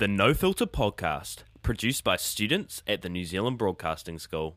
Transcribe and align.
the 0.00 0.08
No 0.08 0.32
Filter 0.32 0.64
podcast, 0.64 1.42
produced 1.60 2.04
by 2.04 2.16
students 2.16 2.82
at 2.86 3.02
the 3.02 3.10
New 3.10 3.26
Zealand 3.26 3.58
Broadcasting 3.58 4.18
School. 4.18 4.56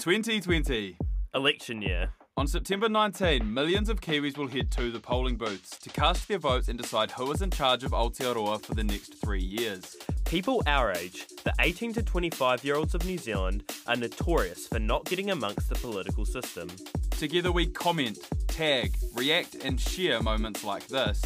Twenty 0.00 0.40
twenty. 0.40 0.96
Election 1.34 1.82
year. 1.82 2.10
On 2.36 2.46
September 2.46 2.88
19, 2.88 3.52
millions 3.52 3.88
of 3.88 4.00
Kiwis 4.00 4.38
will 4.38 4.46
head 4.46 4.70
to 4.70 4.92
the 4.92 5.00
polling 5.00 5.34
booths 5.34 5.76
to 5.78 5.90
cast 5.90 6.28
their 6.28 6.38
votes 6.38 6.68
and 6.68 6.78
decide 6.78 7.10
who 7.10 7.32
is 7.32 7.42
in 7.42 7.50
charge 7.50 7.82
of 7.82 7.90
Aotearoa 7.90 8.64
for 8.64 8.76
the 8.76 8.84
next 8.84 9.20
three 9.20 9.42
years. 9.42 9.96
People 10.28 10.62
our 10.66 10.92
age, 10.92 11.26
the 11.44 11.54
18 11.58 11.94
to 11.94 12.02
25 12.02 12.62
year 12.62 12.76
olds 12.76 12.94
of 12.94 13.02
New 13.06 13.16
Zealand, 13.16 13.64
are 13.86 13.96
notorious 13.96 14.66
for 14.66 14.78
not 14.78 15.06
getting 15.06 15.30
amongst 15.30 15.70
the 15.70 15.74
political 15.76 16.26
system. 16.26 16.68
Together 17.12 17.50
we 17.50 17.66
comment, 17.66 18.18
tag, 18.46 18.94
react, 19.14 19.54
and 19.64 19.80
share 19.80 20.22
moments 20.22 20.64
like 20.64 20.86
this. 20.88 21.22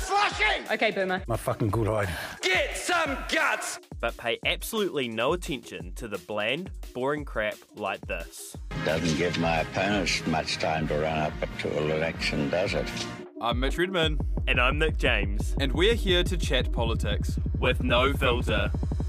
Okay, 0.70 0.92
Boomer. 0.92 1.24
My 1.26 1.36
fucking 1.36 1.70
good 1.70 1.88
idea. 1.88 2.16
Get 2.42 2.76
some 2.76 3.18
guts! 3.28 3.80
but 4.02 4.16
pay 4.16 4.38
absolutely 4.44 5.08
no 5.08 5.32
attention 5.32 5.92
to 5.94 6.08
the 6.08 6.18
bland, 6.18 6.70
boring 6.92 7.24
crap 7.24 7.54
like 7.76 8.04
this. 8.06 8.56
Doesn't 8.84 9.16
give 9.16 9.38
my 9.38 9.60
opponents 9.60 10.26
much 10.26 10.58
time 10.58 10.88
to 10.88 10.94
run 10.98 11.18
up 11.18 11.32
to 11.60 11.78
an 11.78 11.90
election, 11.90 12.50
does 12.50 12.74
it? 12.74 12.88
I'm 13.42 13.58
Mitch 13.58 13.76
Redman, 13.76 14.20
And 14.46 14.60
I'm 14.60 14.78
Nick 14.78 14.98
James, 14.98 15.56
and 15.58 15.72
we're 15.72 15.94
here 15.94 16.22
to 16.22 16.36
chat 16.36 16.70
politics. 16.70 17.40
with 17.58 17.82
no 17.82 18.12
filter. 18.12 18.70
Chloe 18.70 19.01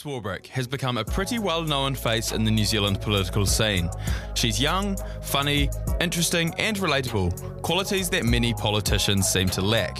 Swarbrick 0.00 0.46
has 0.46 0.66
become 0.66 0.96
a 0.96 1.04
pretty 1.04 1.38
well 1.38 1.62
known 1.62 1.94
face 1.94 2.32
in 2.32 2.42
the 2.42 2.50
New 2.50 2.64
Zealand 2.64 3.02
political 3.02 3.44
scene. 3.44 3.90
She's 4.32 4.58
young, 4.58 4.96
funny, 5.20 5.68
interesting, 6.00 6.54
and 6.56 6.74
relatable, 6.78 7.60
qualities 7.60 8.08
that 8.08 8.24
many 8.24 8.54
politicians 8.54 9.28
seem 9.28 9.50
to 9.50 9.60
lack. 9.60 9.98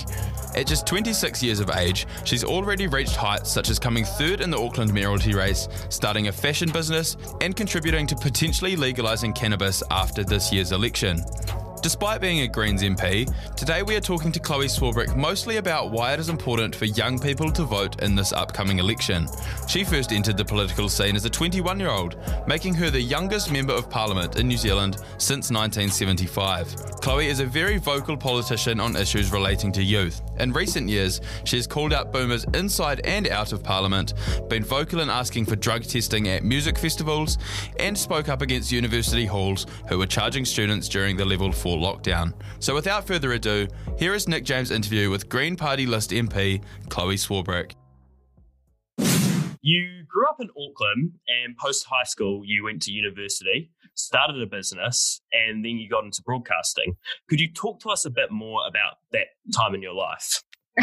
At 0.56 0.66
just 0.66 0.86
26 0.86 1.42
years 1.42 1.60
of 1.60 1.70
age, 1.76 2.06
she's 2.24 2.44
already 2.44 2.86
reached 2.86 3.14
heights 3.14 3.52
such 3.52 3.68
as 3.68 3.78
coming 3.78 4.06
third 4.06 4.40
in 4.40 4.50
the 4.50 4.58
Auckland 4.58 4.94
mayoralty 4.94 5.34
race, 5.34 5.68
starting 5.90 6.28
a 6.28 6.32
fashion 6.32 6.70
business, 6.72 7.18
and 7.42 7.54
contributing 7.54 8.06
to 8.06 8.16
potentially 8.16 8.76
legalising 8.76 9.34
cannabis 9.34 9.82
after 9.90 10.24
this 10.24 10.50
year's 10.50 10.72
election. 10.72 11.22
Despite 11.82 12.20
being 12.20 12.40
a 12.40 12.48
Greens 12.48 12.82
MP, 12.82 13.26
today 13.56 13.82
we 13.82 13.96
are 13.96 14.02
talking 14.02 14.30
to 14.32 14.38
Chloe 14.38 14.66
Swarbrick 14.66 15.16
mostly 15.16 15.56
about 15.56 15.90
why 15.90 16.12
it 16.12 16.20
is 16.20 16.28
important 16.28 16.76
for 16.76 16.84
young 16.84 17.18
people 17.18 17.50
to 17.52 17.64
vote 17.64 18.02
in 18.02 18.14
this 18.14 18.34
upcoming 18.34 18.78
election. 18.78 19.26
She 19.66 19.82
first 19.82 20.12
entered 20.12 20.36
the 20.36 20.44
political 20.44 20.90
scene 20.90 21.16
as 21.16 21.24
a 21.24 21.30
21 21.30 21.80
year 21.80 21.88
old, 21.88 22.18
making 22.46 22.74
her 22.74 22.90
the 22.90 23.00
youngest 23.00 23.50
Member 23.50 23.72
of 23.72 23.88
Parliament 23.88 24.36
in 24.38 24.46
New 24.46 24.58
Zealand 24.58 24.96
since 25.16 25.50
1975. 25.50 27.00
Chloe 27.00 27.28
is 27.28 27.40
a 27.40 27.46
very 27.46 27.78
vocal 27.78 28.16
politician 28.16 28.78
on 28.78 28.94
issues 28.94 29.32
relating 29.32 29.72
to 29.72 29.82
youth. 29.82 30.20
In 30.38 30.52
recent 30.52 30.86
years, 30.86 31.22
she 31.44 31.56
has 31.56 31.66
called 31.66 31.94
out 31.94 32.12
boomers 32.12 32.44
inside 32.52 33.00
and 33.04 33.26
out 33.28 33.54
of 33.54 33.62
Parliament, 33.62 34.12
been 34.50 34.64
vocal 34.64 35.00
in 35.00 35.08
asking 35.08 35.46
for 35.46 35.56
drug 35.56 35.84
testing 35.84 36.28
at 36.28 36.44
music 36.44 36.76
festivals, 36.76 37.38
and 37.78 37.96
spoke 37.96 38.28
up 38.28 38.42
against 38.42 38.70
university 38.70 39.24
halls 39.24 39.66
who 39.88 39.98
were 39.98 40.06
charging 40.06 40.44
students 40.44 40.86
during 40.86 41.16
the 41.16 41.24
level 41.24 41.50
4 41.50 41.69
lockdown. 41.78 42.32
So 42.58 42.74
without 42.74 43.06
further 43.06 43.32
ado, 43.32 43.68
here 43.98 44.14
is 44.14 44.28
Nick 44.28 44.44
James' 44.44 44.70
interview 44.70 45.10
with 45.10 45.28
Green 45.28 45.56
Party 45.56 45.86
list 45.86 46.10
MP 46.10 46.62
Chloe 46.88 47.16
Swarbrick. 47.16 47.72
You 49.62 50.04
grew 50.08 50.26
up 50.28 50.40
in 50.40 50.48
Auckland 50.50 51.12
and 51.28 51.56
post 51.56 51.84
high 51.84 52.04
school, 52.04 52.42
you 52.44 52.64
went 52.64 52.82
to 52.82 52.92
university, 52.92 53.70
started 53.94 54.40
a 54.40 54.46
business, 54.46 55.20
and 55.32 55.64
then 55.64 55.72
you 55.72 55.88
got 55.88 56.04
into 56.04 56.22
broadcasting. 56.22 56.96
Could 57.28 57.40
you 57.40 57.52
talk 57.52 57.80
to 57.80 57.90
us 57.90 58.04
a 58.04 58.10
bit 58.10 58.30
more 58.30 58.66
about 58.66 58.94
that 59.12 59.26
time 59.54 59.74
in 59.74 59.82
your 59.82 59.94
life? 59.94 60.42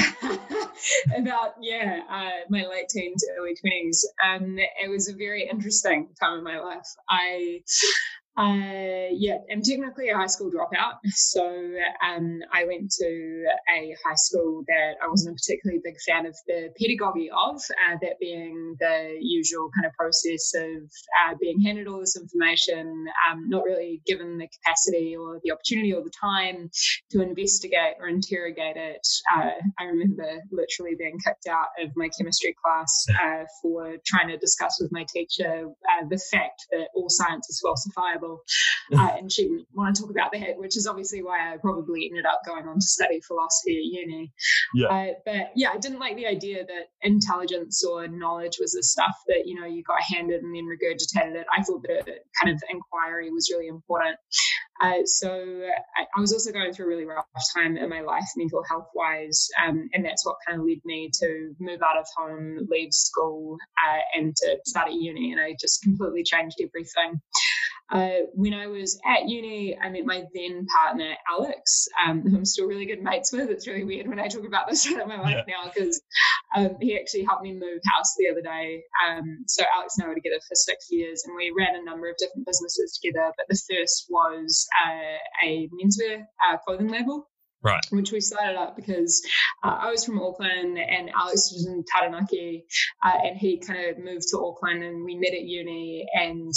About 1.18 1.56
yeah, 1.60 2.02
uh, 2.10 2.46
my 2.50 2.66
late 2.66 2.90
teens, 2.90 3.24
early 3.38 3.56
twenties. 3.56 4.08
Um, 4.24 4.58
it 4.58 4.90
was 4.90 5.10
a 5.10 5.16
very 5.16 5.48
interesting 5.50 6.10
time 6.20 6.38
in 6.38 6.44
my 6.44 6.60
life. 6.60 6.86
I, 7.10 7.62
uh, 8.38 9.10
yeah, 9.12 9.38
I'm 9.52 9.64
technically 9.64 10.10
a 10.10 10.16
high 10.16 10.28
school 10.28 10.52
dropout. 10.52 11.00
So 11.08 11.44
um, 12.06 12.40
I 12.54 12.66
went 12.66 12.92
to 13.00 13.46
a 13.76 13.96
high 14.06 14.16
school 14.16 14.64
that 14.68 14.94
I 15.04 15.08
wasn't 15.08 15.34
a 15.34 15.38
particularly 15.38 15.82
big 15.84 15.96
fan 16.06 16.28
of 16.28 16.36
the 16.46 16.70
pedagogy 16.80 17.30
of, 17.32 17.56
uh, 17.56 17.98
that 18.02 18.20
being 18.20 18.76
the 18.80 19.18
usual 19.20 19.70
kind 19.76 19.88
of 19.88 19.94
process 19.94 20.54
of 20.56 20.84
uh, 21.24 21.36
being 21.42 21.62
handed 21.62 21.88
all 21.88 22.00
this 22.00 22.16
information, 22.16 23.06
um, 23.30 23.50
not 23.50 23.64
really 23.64 24.02
given 24.06 24.38
the 24.38 24.48
capacity 24.48 25.16
or 25.16 25.40
the 25.44 25.52
opportunity 25.52 25.94
or 25.94 26.04
the 26.04 26.12
time 26.22 26.70
to 27.12 27.22
investigate 27.22 27.96
or 28.00 28.08
interrogate 28.08 28.78
it. 28.78 29.08
Uh, 29.36 29.50
I 29.80 29.86
remember 29.86 30.44
literally 30.52 30.96
being 30.98 31.18
kicked 31.26 31.48
out 31.48 31.70
of 31.82 31.90
my 31.96 32.10
chemistry 32.16 32.56
class 32.64 33.06
uh, 33.10 33.46
for 33.62 33.96
trying 34.06 34.28
to 34.28 34.38
discuss 34.38 34.78
with 34.80 34.92
my 34.92 35.06
teacher 35.12 35.66
uh, 35.66 36.06
the 36.08 36.22
fact 36.32 36.68
that 36.72 36.90
all 36.96 37.10
science 37.10 37.50
is 37.50 37.64
falsifiable. 37.66 38.27
Uh, 38.98 39.10
and 39.18 39.30
she 39.30 39.44
didn't 39.44 39.68
want 39.74 39.94
to 39.94 40.02
talk 40.02 40.10
about 40.10 40.32
that, 40.32 40.58
which 40.58 40.78
is 40.78 40.88
obviously 40.88 41.22
why 41.22 41.54
I 41.54 41.58
probably 41.58 42.08
ended 42.10 42.26
up 42.26 42.40
going 42.46 42.70
on 42.70 42.76
to 42.76 42.82
study 42.82 43.20
philosophy 43.20 43.78
at 43.78 43.84
uni. 43.84 44.32
Yeah. 44.74 44.88
Uh, 44.88 45.14
but 45.26 45.52
yeah, 45.56 45.72
I 45.74 45.78
didn't 45.78 46.00
like 46.00 46.16
the 46.16 46.26
idea 46.26 46.66
that 46.66 46.86
intelligence 47.02 47.84
or 47.84 48.08
knowledge 48.08 48.60
was 48.62 48.72
the 48.72 48.84
stuff 48.84 49.14
that, 49.28 49.46
you 49.46 49.60
know, 49.60 49.68
you 49.68 49.84
got 49.84 50.02
handed 50.02 50.42
and 50.42 50.56
then 50.56 50.64
regurgitated 50.64 51.36
it. 51.36 51.46
I 51.52 51.64
thought 51.64 51.84
that 51.84 52.06
kind 52.42 52.56
of 52.56 52.64
inquiry 52.70 53.30
was 53.30 53.52
really 53.54 53.68
important. 53.68 54.16
Uh, 54.82 55.06
so 55.06 55.30
I, 55.98 56.06
I 56.16 56.22
was 56.22 56.34
also 56.34 56.52
going 56.52 56.74
through 56.74 56.86
a 56.86 56.90
really 56.90 57.06
rough 57.06 57.26
time 57.56 57.78
in 57.78 57.90
my 57.90 58.02
life, 58.02 58.26
mental 58.36 58.64
health 58.70 58.88
wise, 58.94 59.48
um, 59.66 59.90
and 59.94 60.06
that's 60.06 60.26
what 60.26 60.38
kind 60.48 60.60
of 60.60 60.68
led 60.68 60.80
me 60.86 61.10
to 61.22 61.54
move 61.60 61.82
out 61.82 61.98
of 61.98 62.06
home, 62.16 62.68
leave 62.70 62.94
school, 62.94 63.58
uh, 63.88 64.00
and 64.20 64.36
to 64.36 64.58
start 64.66 64.88
at 64.88 64.94
uni. 64.94 65.32
And 65.32 65.42
I 65.42 65.56
just 65.60 65.82
completely 65.82 66.24
changed 66.24 66.58
everything. 66.62 67.22
Uh, 67.90 68.28
when 68.34 68.54
I 68.54 68.68
was 68.68 69.00
at 69.06 69.30
uni, 69.30 69.78
I 69.80 69.90
met 69.90 70.06
my 70.06 70.24
then 70.34 70.66
partner, 70.66 71.16
Alex, 71.30 71.88
um, 72.06 72.22
who 72.22 72.36
I'm 72.36 72.46
still 72.46 72.68
really 72.68 72.86
good 72.86 73.02
mates 73.02 73.32
with. 73.32 73.50
It's 73.50 73.66
really 73.66 73.86
weird 73.86 74.08
when 74.08 74.20
I 74.20 74.28
talk 74.28 74.46
about 74.46 74.68
this 74.68 74.84
side 74.84 75.00
of 75.00 75.08
my 75.08 75.22
life 75.22 75.46
now 75.48 75.72
because 75.74 76.02
um, 76.56 76.76
he 76.82 77.00
actually 77.00 77.24
helped 77.24 77.44
me 77.44 77.54
move 77.54 77.80
house 77.86 78.14
the 78.18 78.30
other 78.30 78.42
day. 78.42 78.84
Um, 79.08 79.46
so 79.48 79.64
Alex 79.74 79.96
and 79.98 80.06
I 80.06 80.10
were 80.10 80.16
together 80.16 80.40
for 80.48 80.56
six 80.56 80.88
years 80.90 81.24
and 81.26 81.36
we 81.36 81.54
ran 81.58 81.76
a 81.76 81.86
number 81.86 82.10
of 82.10 82.18
different 82.18 82.46
businesses 82.46 83.00
together. 83.02 83.32
But 83.38 83.48
the 83.48 83.62
first 83.72 84.08
was 84.10 84.67
uh, 84.84 85.18
a 85.44 85.70
menswear 85.74 86.26
uh, 86.46 86.58
clothing 86.58 86.90
label. 86.90 87.28
Right. 87.64 87.84
Which 87.90 88.12
we 88.12 88.22
started 88.22 88.58
up 88.58 88.76
because 88.76 89.22
uh, 89.64 89.76
I 89.82 89.92
was 89.92 90.06
from 90.06 90.22
Auckland 90.22 90.78
and 90.78 91.10
Alex 91.10 91.52
was 91.52 91.68
in 91.68 91.84
Taranaki, 91.84 92.66
uh, 93.04 93.18
and 93.24 93.38
he 93.38 93.60
kind 93.60 93.90
of 93.90 93.98
moved 93.98 94.28
to 94.30 94.38
Auckland 94.38 94.84
and 94.84 95.04
we 95.04 95.16
met 95.16 95.34
at 95.34 95.42
uni. 95.42 96.06
And 96.14 96.54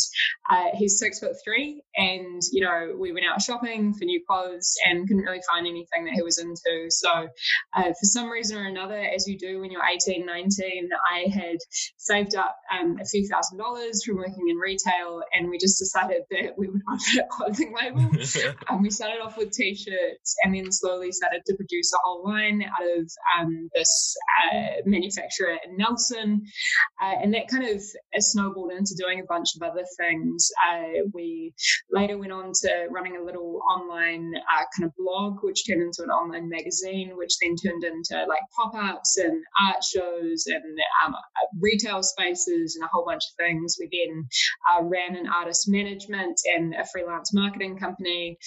uh, 0.51 0.69
he's 0.75 0.99
six 0.99 1.21
foot 1.21 1.37
three, 1.45 1.83
and 1.97 2.43
you 2.53 2.65
know 2.65 2.97
we 2.99 3.13
went 3.13 3.27
out 3.27 3.41
shopping 3.41 3.95
for 3.95 4.05
new 4.05 4.23
clothes 4.29 4.75
and 4.85 5.09
couldn't 5.09 5.25
really 5.25 5.41
find 5.51 5.67
anything 5.67 6.05
that 6.05 6.15
he 6.15 6.23
was 6.23 6.39
into. 6.39 6.91
So 6.91 7.29
uh, 7.77 7.83
for 7.83 8.05
some 8.05 8.29
reason 8.29 8.59
or 8.59 8.67
another, 8.67 8.99
as 9.01 9.27
you 9.27 9.39
do 9.39 9.61
when 9.61 9.71
you're 9.71 9.83
18, 9.85 10.27
19, 10.27 10.91
I 11.11 11.31
had 11.33 11.57
saved 11.97 12.35
up 12.35 12.57
um, 12.79 12.99
a 13.01 13.07
few 13.07 13.27
thousand 13.27 13.59
dollars 13.59 14.05
from 14.05 14.17
working 14.17 14.49
in 14.49 14.57
retail, 14.57 15.23
and 15.33 15.49
we 15.49 15.59
just 15.59 15.79
decided 15.79 16.23
that 16.31 16.59
we 16.59 16.69
would 16.69 16.83
open 16.93 17.19
a 17.19 17.29
clothing 17.29 17.75
label. 17.81 18.11
Um, 18.69 18.83
we 18.83 18.91
started 18.91 19.21
off 19.21 19.37
with 19.37 19.53
t-shirts 19.53 20.37
and 20.43 20.55
then 20.55 20.71
slowly 20.71 21.00
started 21.11 21.43
to 21.47 21.57
produce 21.57 21.93
a 21.93 21.99
whole 22.05 22.25
line 22.25 22.63
out 22.63 22.99
of 22.99 23.11
um, 23.39 23.69
this 23.75 24.17
uh, 24.53 24.83
manufacturer 24.85 25.57
in 25.65 25.77
Nelson. 25.77 26.43
Uh, 27.03 27.15
and 27.23 27.33
that 27.35 27.49
kind 27.49 27.65
of 27.65 27.77
uh, 27.77 28.21
snowballed 28.21 28.73
into 28.73 28.95
doing 28.99 29.21
a 29.21 29.27
bunch 29.29 29.49
of 29.57 29.69
other 29.69 29.85
things. 29.99 30.51
Uh, 30.69 31.09
we 31.15 31.55
later 31.91 32.19
went 32.19 32.33
on 32.33 32.53
to 32.63 32.87
running 32.91 33.17
a 33.17 33.25
little 33.25 33.61
online 33.71 34.33
uh, 34.37 34.65
kind 34.77 34.87
of 34.87 34.93
blog, 34.99 35.39
which 35.43 35.67
turned 35.67 35.83
into 35.83 36.03
an 36.03 36.11
online 36.11 36.49
magazine, 36.49 37.13
which 37.17 37.33
then 37.41 37.57
turned 37.57 37.85
into 37.85 38.27
like 38.27 38.43
pop-ups 38.57 39.17
and 39.19 39.43
art 39.67 39.83
shows 39.83 40.45
and 40.47 40.79
um, 41.05 41.15
retail 41.61 42.03
spaces 42.03 42.77
and 42.77 42.85
a 42.85 42.91
whole 42.93 43.05
bunch 43.05 43.23
of 43.23 43.37
things. 43.37 43.77
We 43.79 43.89
then 43.91 44.27
uh, 44.71 44.85
ran 44.85 45.17
an 45.17 45.29
artist 45.29 45.69
management 45.69 46.39
and 46.45 46.75
a 46.75 46.85
freelance 46.87 47.33
marketing 47.33 47.79
company. 47.79 48.39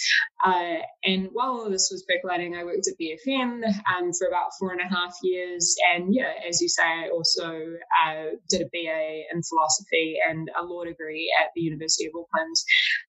Uh, 0.45 0.77
and 1.03 1.29
while 1.31 1.51
all 1.51 1.69
this 1.69 1.89
was 1.91 2.03
percolating, 2.33 2.55
I 2.55 2.63
worked 2.63 2.87
at 2.87 2.97
BFM 2.99 3.63
um, 3.63 4.11
for 4.13 4.27
about 4.27 4.51
four 4.59 4.71
and 4.71 4.81
a 4.81 4.87
half 4.87 5.15
years. 5.21 5.75
And 5.93 6.13
yeah, 6.13 6.33
as 6.47 6.61
you 6.61 6.69
say, 6.69 6.83
I 6.83 7.09
also 7.09 7.73
uh, 8.05 8.23
did 8.49 8.61
a 8.61 8.69
BA 8.71 9.23
in 9.33 9.43
philosophy 9.43 10.17
and 10.27 10.49
a 10.59 10.63
law 10.63 10.83
degree 10.83 11.31
at 11.41 11.49
the 11.55 11.61
University 11.61 12.07
of 12.07 12.13
Auckland. 12.15 12.55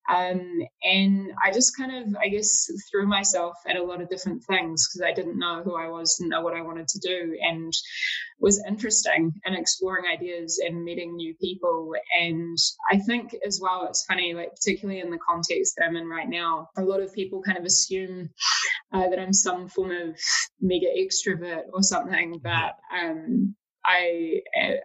Um, 0.08 0.62
and 0.82 1.32
I 1.44 1.52
just 1.52 1.76
kind 1.76 1.96
of, 1.96 2.16
I 2.20 2.28
guess, 2.28 2.68
threw 2.90 3.06
myself 3.06 3.54
at 3.66 3.76
a 3.76 3.82
lot 3.82 4.00
of 4.00 4.08
different 4.08 4.44
things 4.44 4.88
because 4.88 5.06
I 5.06 5.12
didn't 5.12 5.38
know 5.38 5.62
who 5.64 5.76
I 5.76 5.88
was, 5.88 6.16
didn't 6.16 6.30
know 6.30 6.42
what 6.42 6.56
I 6.56 6.62
wanted 6.62 6.88
to 6.88 6.98
do, 7.00 7.36
and 7.40 7.72
was 8.44 8.62
interesting 8.68 9.32
and 9.46 9.56
exploring 9.56 10.04
ideas 10.04 10.60
and 10.62 10.84
meeting 10.84 11.16
new 11.16 11.34
people. 11.40 11.94
And 12.20 12.58
I 12.92 12.98
think 12.98 13.34
as 13.44 13.58
well, 13.60 13.86
it's 13.88 14.04
funny, 14.04 14.34
like 14.34 14.50
particularly 14.54 15.00
in 15.00 15.10
the 15.10 15.18
context 15.26 15.76
that 15.76 15.86
I'm 15.86 15.96
in 15.96 16.06
right 16.06 16.28
now, 16.28 16.68
a 16.76 16.82
lot 16.82 17.02
of 17.02 17.14
people 17.14 17.40
kind 17.40 17.56
of 17.56 17.64
assume 17.64 18.28
uh, 18.92 19.08
that 19.08 19.18
I'm 19.18 19.32
some 19.32 19.66
form 19.68 19.92
of 19.92 20.18
mega 20.60 20.88
extrovert 20.94 21.64
or 21.72 21.82
something, 21.82 22.38
but 22.42 22.74
um, 22.94 23.56
I 23.84 24.40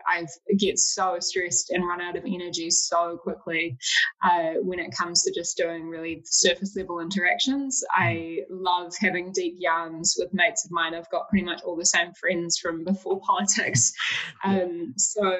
I 0.08 0.26
get 0.58 0.78
so 0.80 1.18
stressed 1.20 1.70
and 1.70 1.88
run 1.88 2.02
out 2.02 2.16
of 2.16 2.26
energy 2.26 2.70
so 2.70 3.18
quickly 3.18 3.78
uh, 4.24 4.54
when 4.62 4.80
it 4.80 4.96
comes 4.96 5.24
to 5.24 5.34
just 5.34 5.58
doing 5.58 5.88
really 5.88 6.22
surface 6.26 6.76
level 6.76 7.00
interactions. 7.00 7.84
I 7.94 8.40
love 8.50 8.94
having 9.00 9.32
deep 9.32 9.56
yarns 9.58 10.16
with 10.18 10.34
mates 10.34 10.66
of 10.66 10.72
mine. 10.72 10.94
I've 10.94 11.10
got 11.10 11.30
pretty 11.30 11.46
much 11.46 11.62
all 11.64 11.76
the 11.76 11.86
same 11.86 12.14
friends 12.14 12.58
from 12.58 12.84
before 12.84 13.22
politics. 13.28 13.94
Um, 14.44 14.94
so 14.98 15.38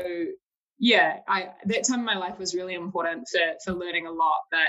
yeah, 0.80 1.20
I 1.28 1.50
that 1.66 1.86
time 1.88 2.00
in 2.00 2.06
my 2.06 2.18
life 2.18 2.40
was 2.40 2.56
really 2.56 2.74
important 2.74 3.28
for 3.32 3.40
for 3.64 3.78
learning 3.78 4.08
a 4.08 4.12
lot. 4.12 4.42
But 4.52 4.68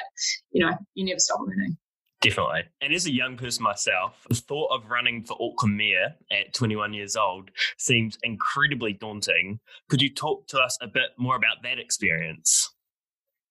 you 0.51 0.65
know, 0.65 0.73
you 0.95 1.05
never 1.05 1.19
stop 1.19 1.41
learning. 1.41 1.77
Definitely. 2.21 2.65
And 2.83 2.93
as 2.93 3.07
a 3.07 3.13
young 3.13 3.39
person 3.39 3.63
myself, 3.63 4.27
the 4.29 4.35
thought 4.35 4.69
of 4.73 4.91
running 4.91 5.25
for 5.25 5.39
Auckland 5.41 5.77
Mayor 5.77 6.17
at 6.31 6.53
21 6.53 6.93
years 6.93 7.17
old 7.17 7.51
seems 7.79 8.19
incredibly 8.23 8.93
daunting. 8.93 9.59
Could 9.89 10.03
you 10.03 10.13
talk 10.13 10.47
to 10.49 10.59
us 10.59 10.77
a 10.83 10.87
bit 10.87 11.11
more 11.17 11.37
about 11.37 11.63
that 11.63 11.79
experience? 11.79 12.71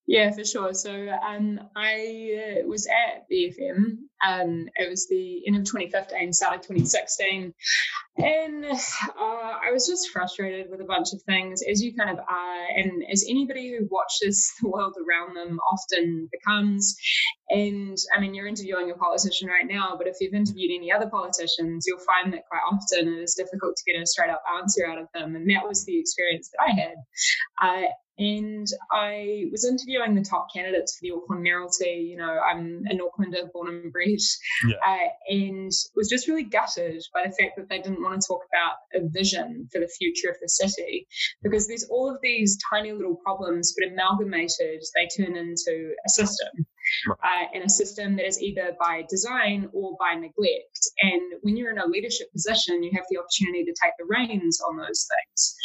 Yeah, 0.10 0.32
for 0.32 0.44
sure. 0.44 0.74
So 0.74 0.92
um, 0.92 1.60
I 1.76 2.64
uh, 2.64 2.68
was 2.68 2.88
at 2.88 3.30
BFM. 3.32 4.00
Um, 4.26 4.68
it 4.76 4.90
was 4.90 5.08
the 5.08 5.44
end 5.46 5.56
of 5.58 5.66
2015, 5.66 6.34
start 6.34 6.56
of 6.56 6.62
2016. 6.62 7.54
And 8.18 8.66
uh, 8.66 8.76
I 9.16 9.70
was 9.72 9.86
just 9.86 10.10
frustrated 10.10 10.72
with 10.72 10.82
a 10.82 10.86
bunch 10.86 11.10
of 11.14 11.22
things, 11.28 11.62
as 11.62 11.84
you 11.84 11.94
kind 11.96 12.10
of 12.10 12.18
are, 12.18 12.66
and 12.76 13.04
as 13.14 13.24
anybody 13.30 13.70
who 13.70 13.88
watches 13.92 14.52
the 14.64 14.70
world 14.70 14.96
around 14.98 15.36
them 15.36 15.60
often 15.72 16.28
becomes. 16.32 16.96
And 17.52 17.96
I 18.12 18.20
mean, 18.20 18.34
you're 18.34 18.48
interviewing 18.48 18.90
a 18.90 18.96
politician 18.96 19.48
right 19.48 19.68
now, 19.70 19.94
but 19.96 20.08
if 20.08 20.16
you've 20.22 20.34
interviewed 20.34 20.72
any 20.76 20.92
other 20.92 21.08
politicians, 21.08 21.86
you'll 21.86 22.00
find 22.00 22.34
that 22.34 22.50
quite 22.50 22.66
often 22.66 23.14
it 23.14 23.22
is 23.22 23.36
difficult 23.36 23.76
to 23.78 23.94
get 23.94 24.02
a 24.02 24.08
straight 24.08 24.32
up 24.32 24.42
answer 24.58 24.88
out 24.88 24.98
of 24.98 25.06
them. 25.14 25.36
And 25.36 25.48
that 25.52 25.68
was 25.68 25.86
the 25.86 26.00
experience 26.00 26.50
that 26.50 26.66
I 26.68 26.72
had. 26.72 26.96
Uh, 27.62 27.88
and 28.20 28.68
I 28.92 29.46
was 29.52 29.66
interviewing 29.66 30.14
the 30.14 30.24
top 30.30 30.48
candidates 30.54 30.98
for 30.98 31.00
the 31.04 31.16
Auckland 31.16 31.42
mayoralty. 31.42 32.08
You 32.12 32.18
know, 32.18 32.40
I'm 32.40 32.84
an 32.86 33.00
Aucklander 33.00 33.52
born 33.52 33.70
and 33.70 33.92
bred, 33.92 34.20
yeah. 34.68 34.76
uh, 34.86 35.10
and 35.30 35.72
was 35.96 36.10
just 36.10 36.28
really 36.28 36.44
gutted 36.44 37.02
by 37.14 37.24
the 37.26 37.32
fact 37.32 37.56
that 37.58 37.70
they 37.70 37.80
didn't 37.80 38.04
want 38.04 38.20
to 38.20 38.28
talk 38.28 38.42
about 38.52 38.76
a 39.02 39.08
vision 39.10 39.68
for 39.72 39.80
the 39.80 39.88
future 39.88 40.30
of 40.30 40.36
the 40.42 40.50
city, 40.50 41.08
because 41.42 41.68
there's 41.68 41.88
all 41.90 42.10
of 42.10 42.18
these 42.22 42.58
tiny 42.72 42.92
little 42.92 43.16
problems, 43.16 43.74
but 43.78 43.92
amalgamated, 43.92 44.84
they 44.96 45.08
turn 45.08 45.36
into 45.36 45.94
a 46.06 46.10
system 46.10 46.66
uh, 47.24 47.46
in 47.54 47.62
a 47.64 47.70
system 47.70 48.16
that 48.18 48.26
is 48.26 48.42
either 48.42 48.76
by 48.80 49.04
design 49.10 49.70
or 49.74 49.96
by 50.00 50.16
neglect. 50.16 50.89
And 51.02 51.22
when 51.42 51.56
you're 51.56 51.72
in 51.72 51.80
a 51.80 51.88
leadership 51.88 52.32
position, 52.32 52.84
you 52.84 52.92
have 52.94 53.06
the 53.10 53.18
opportunity 53.18 53.64
to 53.66 53.76
take 53.82 53.94
the 53.98 54.06
reins 54.06 54.60
on 54.68 54.78
those 54.78 55.08
things. 55.08 55.56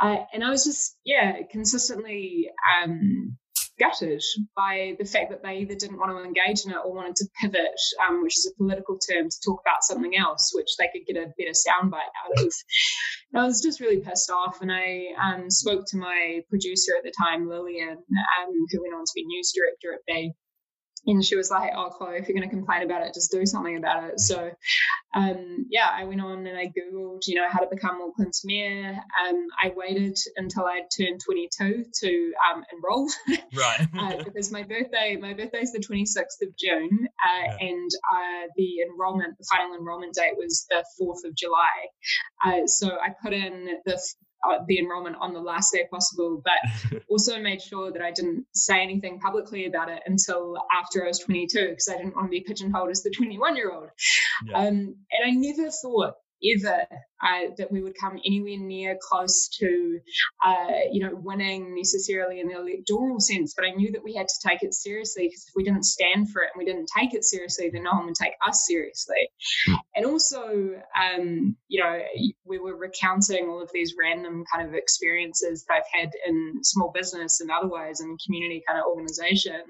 Uh, 0.00 0.24
and 0.32 0.44
I 0.44 0.50
was 0.50 0.64
just, 0.64 0.96
yeah, 1.04 1.38
consistently 1.50 2.48
um, 2.76 3.36
gutted 3.78 4.22
by 4.56 4.96
the 4.98 5.04
fact 5.04 5.30
that 5.30 5.42
they 5.42 5.58
either 5.58 5.74
didn't 5.74 5.98
want 5.98 6.10
to 6.10 6.24
engage 6.24 6.64
in 6.64 6.72
it 6.72 6.78
or 6.84 6.94
wanted 6.94 7.16
to 7.16 7.28
pivot, 7.40 7.80
um, 8.06 8.22
which 8.22 8.36
is 8.36 8.50
a 8.50 8.56
political 8.56 8.98
term, 8.98 9.28
to 9.28 9.36
talk 9.44 9.60
about 9.64 9.82
something 9.82 10.16
else, 10.16 10.50
which 10.54 10.70
they 10.78 10.88
could 10.92 11.06
get 11.06 11.16
a 11.16 11.32
better 11.38 11.52
soundbite 11.52 12.12
out 12.24 12.44
of. 12.44 12.52
And 13.32 13.42
I 13.42 13.44
was 13.44 13.62
just 13.62 13.80
really 13.80 14.00
pissed 14.00 14.30
off, 14.30 14.60
and 14.60 14.70
I 14.72 15.06
um, 15.22 15.50
spoke 15.50 15.84
to 15.88 15.96
my 15.96 16.40
producer 16.48 16.92
at 16.96 17.04
the 17.04 17.12
time, 17.18 17.48
Lillian, 17.48 17.90
um, 17.90 18.52
who 18.70 18.82
went 18.82 18.94
on 18.94 19.04
to 19.04 19.12
be 19.14 19.24
news 19.24 19.52
director 19.54 19.94
at 19.94 20.00
Bay 20.06 20.32
and 21.06 21.24
she 21.24 21.36
was 21.36 21.50
like, 21.50 21.72
"Oh, 21.76 21.90
Chloe, 21.90 22.16
if 22.16 22.28
you're 22.28 22.36
going 22.36 22.48
to 22.48 22.54
complain 22.54 22.82
about 22.82 23.02
it, 23.02 23.14
just 23.14 23.30
do 23.30 23.44
something 23.44 23.76
about 23.76 24.04
it." 24.04 24.20
So, 24.20 24.50
um, 25.14 25.66
yeah, 25.70 25.88
I 25.92 26.04
went 26.04 26.20
on 26.20 26.46
and 26.46 26.56
I 26.56 26.66
googled, 26.66 27.22
you 27.26 27.36
know, 27.36 27.48
how 27.50 27.60
to 27.60 27.66
become 27.70 28.00
Auckland's 28.00 28.42
mayor. 28.44 28.96
Um, 29.26 29.46
I 29.62 29.72
waited 29.74 30.16
until 30.36 30.64
I 30.64 30.82
turned 30.96 31.20
22 31.24 31.84
to 32.02 32.32
um, 32.50 32.64
enroll, 32.72 33.08
right? 33.54 33.88
uh, 33.98 34.24
because 34.24 34.52
my 34.52 34.62
birthday, 34.62 35.16
my 35.20 35.34
birthday 35.34 35.60
is 35.60 35.72
the 35.72 35.80
26th 35.80 36.46
of 36.46 36.56
June, 36.56 37.08
uh, 37.24 37.44
yeah. 37.46 37.68
and 37.68 37.90
uh, 38.14 38.48
the 38.56 38.82
enrollment, 38.82 39.36
the 39.38 39.46
final 39.50 39.74
enrollment 39.76 40.14
date 40.14 40.36
was 40.36 40.66
the 40.70 40.84
4th 41.00 41.28
of 41.28 41.34
July. 41.34 41.68
Uh, 42.44 42.66
so 42.66 42.88
I 42.88 43.08
put 43.22 43.32
in 43.32 43.68
the 43.84 44.00
the 44.66 44.78
enrollment 44.78 45.16
on 45.20 45.32
the 45.32 45.40
last 45.40 45.72
day 45.72 45.86
possible, 45.90 46.42
but 46.44 47.00
also 47.08 47.38
made 47.40 47.62
sure 47.62 47.92
that 47.92 48.02
I 48.02 48.10
didn't 48.10 48.46
say 48.52 48.82
anything 48.82 49.20
publicly 49.20 49.66
about 49.66 49.90
it 49.90 50.02
until 50.06 50.56
after 50.72 51.04
I 51.04 51.08
was 51.08 51.18
22 51.20 51.70
because 51.70 51.88
I 51.88 51.96
didn't 51.96 52.16
want 52.16 52.26
to 52.26 52.30
be 52.30 52.40
pigeonholed 52.40 52.90
as 52.90 53.02
the 53.02 53.10
21 53.10 53.56
year 53.56 53.72
old. 53.72 53.88
Yeah. 54.46 54.58
Um, 54.58 54.96
and 55.10 55.24
I 55.24 55.30
never 55.30 55.70
thought 55.70 56.14
ever 56.44 56.86
uh, 57.22 57.54
that 57.56 57.70
we 57.70 57.82
would 57.82 57.94
come 57.98 58.18
anywhere 58.26 58.58
near 58.58 58.98
close 59.00 59.48
to, 59.48 60.00
uh, 60.44 60.78
you 60.90 61.04
know, 61.04 61.14
winning 61.14 61.74
necessarily 61.74 62.40
in 62.40 62.48
the 62.48 62.58
electoral 62.58 63.20
sense. 63.20 63.54
But 63.54 63.66
I 63.66 63.70
knew 63.70 63.92
that 63.92 64.02
we 64.02 64.14
had 64.14 64.28
to 64.28 64.48
take 64.48 64.62
it 64.62 64.74
seriously 64.74 65.28
because 65.28 65.44
if 65.48 65.52
we 65.54 65.64
didn't 65.64 65.84
stand 65.84 66.30
for 66.30 66.42
it 66.42 66.50
and 66.54 66.58
we 66.58 66.64
didn't 66.64 66.90
take 66.96 67.14
it 67.14 67.24
seriously, 67.24 67.70
then 67.72 67.84
no 67.84 67.92
one 67.92 68.06
would 68.06 68.14
take 68.14 68.34
us 68.46 68.64
seriously. 68.66 69.30
Hmm. 69.66 69.74
And 69.94 70.06
also, 70.06 70.82
um, 71.00 71.56
you 71.68 71.82
know, 71.82 72.00
we 72.44 72.58
were 72.58 72.76
recounting 72.76 73.48
all 73.48 73.62
of 73.62 73.70
these 73.72 73.94
random 73.98 74.44
kind 74.52 74.68
of 74.68 74.74
experiences 74.74 75.64
that 75.68 75.74
I've 75.74 76.00
had 76.00 76.10
in 76.26 76.60
small 76.62 76.90
business 76.92 77.40
and 77.40 77.50
otherwise 77.50 78.00
in 78.00 78.16
community 78.24 78.62
kind 78.66 78.80
of 78.80 78.86
organization. 78.86 79.62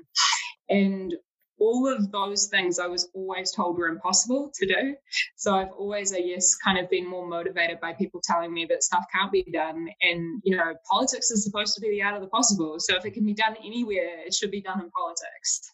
And 0.69 1.15
all 1.63 1.87
of 1.87 2.11
those 2.11 2.47
things 2.47 2.81
I 2.81 2.89
was 2.89 3.09
always 3.15 3.53
told 3.53 3.79
were 3.79 3.87
impossible 3.87 4.51
to 4.53 4.67
do. 4.67 4.97
So 5.37 5.55
I've 5.55 5.71
always, 5.79 6.13
I 6.13 6.21
guess, 6.21 6.57
kind 6.57 6.77
of 6.77 6.91
been 6.91 7.09
more 7.09 7.25
motivated 7.25 7.79
by 7.81 7.93
people 7.93 8.21
telling 8.25 8.53
me 8.53 8.67
that 8.69 8.83
stuff 8.83 9.05
can't 9.15 9.31
be 9.31 9.45
done. 9.45 9.87
And, 10.03 10.43
you 10.43 10.57
know, 10.57 10.75
politics 10.91 11.31
is 11.31 11.45
supposed 11.45 11.77
to 11.77 11.81
be 11.81 11.91
the 11.91 12.03
art 12.03 12.17
of 12.17 12.21
the 12.21 12.27
possible. 12.27 12.81
So 12.81 12.97
if 12.97 13.05
it 13.05 13.13
can 13.13 13.25
be 13.25 13.35
done 13.35 13.55
anywhere, 13.65 14.27
it 14.27 14.35
should 14.35 14.51
be 14.51 14.61
done 14.61 14.81
in 14.81 14.91
politics. 14.91 15.71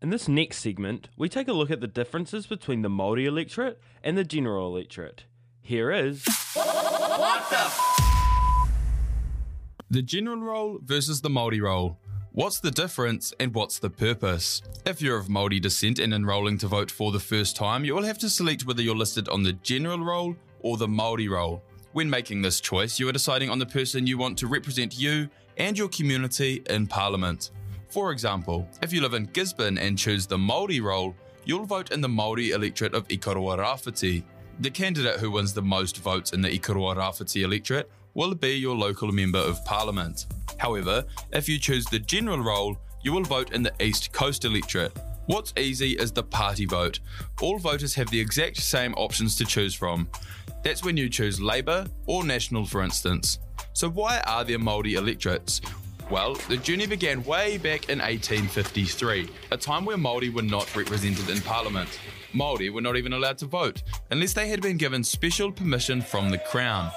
In 0.00 0.08
this 0.08 0.26
next 0.26 0.58
segment, 0.58 1.10
we 1.18 1.28
take 1.28 1.48
a 1.48 1.52
look 1.52 1.70
at 1.70 1.82
the 1.82 1.86
differences 1.86 2.46
between 2.46 2.80
the 2.80 2.88
Māori 2.88 3.26
electorate 3.26 3.78
and 4.02 4.16
the 4.16 4.24
general 4.24 4.74
electorate. 4.74 5.24
Here 5.60 5.92
is. 5.92 6.24
What 6.54 7.50
the? 7.50 7.70
The 9.90 10.02
general 10.02 10.40
roll 10.40 10.78
versus 10.82 11.20
the 11.20 11.28
Māori 11.28 11.60
roll. 11.60 11.98
What's 12.36 12.58
the 12.58 12.72
difference 12.72 13.32
and 13.38 13.54
what's 13.54 13.78
the 13.78 13.88
purpose? 13.88 14.60
If 14.84 15.00
you're 15.00 15.18
of 15.18 15.28
Māori 15.28 15.62
descent 15.62 16.00
and 16.00 16.12
enrolling 16.12 16.58
to 16.58 16.66
vote 16.66 16.90
for 16.90 17.12
the 17.12 17.20
first 17.20 17.54
time, 17.54 17.84
you 17.84 17.94
will 17.94 18.02
have 18.02 18.18
to 18.18 18.28
select 18.28 18.66
whether 18.66 18.82
you're 18.82 18.96
listed 18.96 19.28
on 19.28 19.44
the 19.44 19.52
general 19.52 20.00
roll 20.00 20.34
or 20.58 20.76
the 20.76 20.88
Māori 20.88 21.30
roll. 21.30 21.62
When 21.92 22.10
making 22.10 22.42
this 22.42 22.60
choice, 22.60 22.98
you 22.98 23.08
are 23.08 23.12
deciding 23.12 23.50
on 23.50 23.60
the 23.60 23.66
person 23.66 24.04
you 24.08 24.18
want 24.18 24.36
to 24.38 24.48
represent 24.48 24.98
you 24.98 25.28
and 25.58 25.78
your 25.78 25.86
community 25.86 26.64
in 26.68 26.88
Parliament. 26.88 27.52
For 27.86 28.10
example, 28.10 28.68
if 28.82 28.92
you 28.92 29.00
live 29.00 29.14
in 29.14 29.26
Gisborne 29.26 29.78
and 29.78 29.96
choose 29.96 30.26
the 30.26 30.36
Māori 30.36 30.82
roll, 30.82 31.14
you'll 31.44 31.66
vote 31.66 31.92
in 31.92 32.00
the 32.00 32.08
Māori 32.08 32.50
electorate 32.50 32.94
of 32.94 33.06
Ikaroa 33.06 33.58
Rāwhiti. 33.58 34.24
The 34.58 34.70
candidate 34.70 35.20
who 35.20 35.30
wins 35.30 35.54
the 35.54 35.62
most 35.62 35.98
votes 35.98 36.32
in 36.32 36.42
the 36.42 36.50
Ikaroa 36.50 36.96
Rāwhiti 36.96 37.44
electorate 37.44 37.88
will 38.14 38.34
be 38.34 38.54
your 38.56 38.74
local 38.74 39.12
Member 39.12 39.38
of 39.38 39.64
Parliament. 39.64 40.26
However, 40.58 41.04
if 41.32 41.48
you 41.48 41.58
choose 41.58 41.84
the 41.84 41.98
general 41.98 42.38
roll, 42.38 42.78
you 43.02 43.12
will 43.12 43.24
vote 43.24 43.52
in 43.52 43.62
the 43.62 43.74
East 43.80 44.12
Coast 44.12 44.44
electorate. 44.44 44.96
What's 45.26 45.52
easy 45.56 45.92
is 45.92 46.12
the 46.12 46.22
party 46.22 46.66
vote. 46.66 47.00
All 47.40 47.58
voters 47.58 47.94
have 47.94 48.10
the 48.10 48.20
exact 48.20 48.58
same 48.58 48.94
options 48.94 49.36
to 49.36 49.44
choose 49.44 49.74
from. 49.74 50.08
That's 50.62 50.84
when 50.84 50.96
you 50.96 51.08
choose 51.08 51.40
Labour 51.40 51.86
or 52.06 52.24
National, 52.24 52.64
for 52.64 52.82
instance. 52.82 53.38
So, 53.72 53.90
why 53.90 54.20
are 54.26 54.44
there 54.44 54.58
Māori 54.58 54.92
electorates? 54.94 55.60
Well, 56.14 56.34
the 56.48 56.56
journey 56.56 56.86
began 56.86 57.24
way 57.24 57.58
back 57.58 57.88
in 57.88 57.98
1853, 57.98 59.28
a 59.50 59.56
time 59.56 59.84
where 59.84 59.96
Māori 59.96 60.32
were 60.32 60.42
not 60.42 60.76
represented 60.76 61.28
in 61.28 61.40
Parliament. 61.40 61.98
Māori 62.32 62.72
were 62.72 62.80
not 62.80 62.96
even 62.96 63.14
allowed 63.14 63.38
to 63.38 63.46
vote 63.46 63.82
unless 64.12 64.32
they 64.32 64.46
had 64.46 64.62
been 64.62 64.76
given 64.76 65.02
special 65.02 65.50
permission 65.50 66.00
from 66.00 66.30
the 66.30 66.38
Crown. 66.38 66.88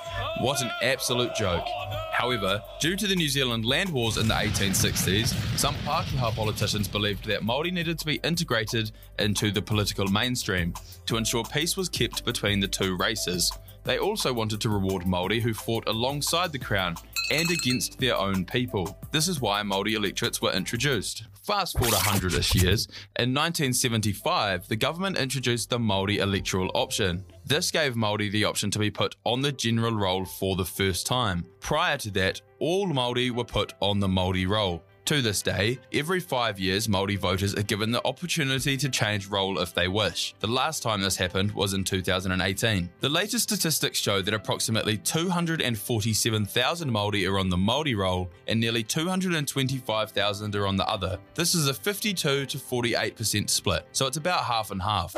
What 0.41 0.61
an 0.61 0.69
absolute 0.83 1.33
joke. 1.33 1.65
However, 2.11 2.61
due 2.79 2.95
to 2.95 3.07
the 3.07 3.15
New 3.15 3.27
Zealand 3.27 3.65
land 3.65 3.89
wars 3.89 4.17
in 4.17 4.27
the 4.27 4.35
1860s, 4.35 5.29
some 5.57 5.73
Pākehā 5.77 6.35
politicians 6.35 6.87
believed 6.87 7.25
that 7.25 7.41
Māori 7.41 7.71
needed 7.71 7.97
to 7.97 8.05
be 8.05 8.19
integrated 8.23 8.91
into 9.17 9.49
the 9.49 9.63
political 9.63 10.05
mainstream 10.05 10.75
to 11.07 11.17
ensure 11.17 11.43
peace 11.43 11.75
was 11.75 11.89
kept 11.89 12.23
between 12.23 12.59
the 12.59 12.67
two 12.67 12.95
races. 12.97 13.51
They 13.83 13.97
also 13.97 14.31
wanted 14.31 14.61
to 14.61 14.69
reward 14.69 15.05
Māori 15.05 15.41
who 15.41 15.55
fought 15.55 15.87
alongside 15.87 16.51
the 16.51 16.59
Crown, 16.59 16.97
and 17.31 17.49
against 17.51 17.99
their 17.99 18.15
own 18.15 18.45
people. 18.45 18.97
This 19.11 19.27
is 19.27 19.41
why 19.41 19.61
Māori 19.61 19.93
electorates 19.93 20.41
were 20.41 20.51
introduced. 20.53 21.25
Fast 21.43 21.77
forward 21.77 21.93
100 21.93 22.33
ish 22.33 22.55
years, 22.55 22.87
in 23.17 23.33
1975, 23.33 24.67
the 24.67 24.75
government 24.75 25.17
introduced 25.17 25.69
the 25.69 25.79
Māori 25.79 26.17
electoral 26.17 26.69
option. 26.73 27.23
This 27.45 27.71
gave 27.71 27.93
Māori 27.93 28.29
the 28.29 28.43
option 28.43 28.69
to 28.71 28.79
be 28.79 28.91
put 28.91 29.15
on 29.23 29.41
the 29.41 29.53
general 29.53 29.93
roll 29.93 30.25
for 30.25 30.57
the 30.57 30.65
first 30.65 31.07
time. 31.07 31.45
Prior 31.61 31.97
to 31.99 32.11
that, 32.11 32.41
all 32.59 32.87
Māori 32.87 33.31
were 33.31 33.45
put 33.45 33.73
on 33.79 33.99
the 33.99 34.07
Māori 34.07 34.47
roll. 34.47 34.83
To 35.07 35.21
this 35.21 35.41
day, 35.41 35.79
every 35.93 36.19
five 36.19 36.59
years, 36.59 36.89
Māori 36.89 37.17
voters 37.17 37.55
are 37.55 37.63
given 37.63 37.91
the 37.91 38.05
opportunity 38.05 38.75
to 38.75 38.89
change 38.89 39.27
roll 39.27 39.57
if 39.59 39.73
they 39.73 39.87
wish. 39.87 40.35
The 40.41 40.47
last 40.47 40.83
time 40.83 40.99
this 40.99 41.15
happened 41.15 41.53
was 41.53 41.73
in 41.73 41.85
2018. 41.85 42.89
The 42.99 43.07
latest 43.07 43.43
statistics 43.43 43.99
show 43.99 44.21
that 44.21 44.33
approximately 44.33 44.97
247,000 44.97 46.91
Māori 46.91 47.31
are 47.31 47.39
on 47.39 47.47
the 47.47 47.55
Māori 47.55 47.95
roll 47.95 48.29
and 48.49 48.59
nearly 48.59 48.83
225,000 48.83 50.55
are 50.57 50.67
on 50.67 50.75
the 50.75 50.89
other. 50.89 51.17
This 51.35 51.55
is 51.55 51.69
a 51.69 51.73
52 51.73 52.45
to 52.45 52.57
48% 52.57 53.49
split, 53.49 53.87
so 53.93 54.07
it's 54.07 54.17
about 54.17 54.43
half 54.43 54.71
and 54.71 54.81
half. 54.81 55.15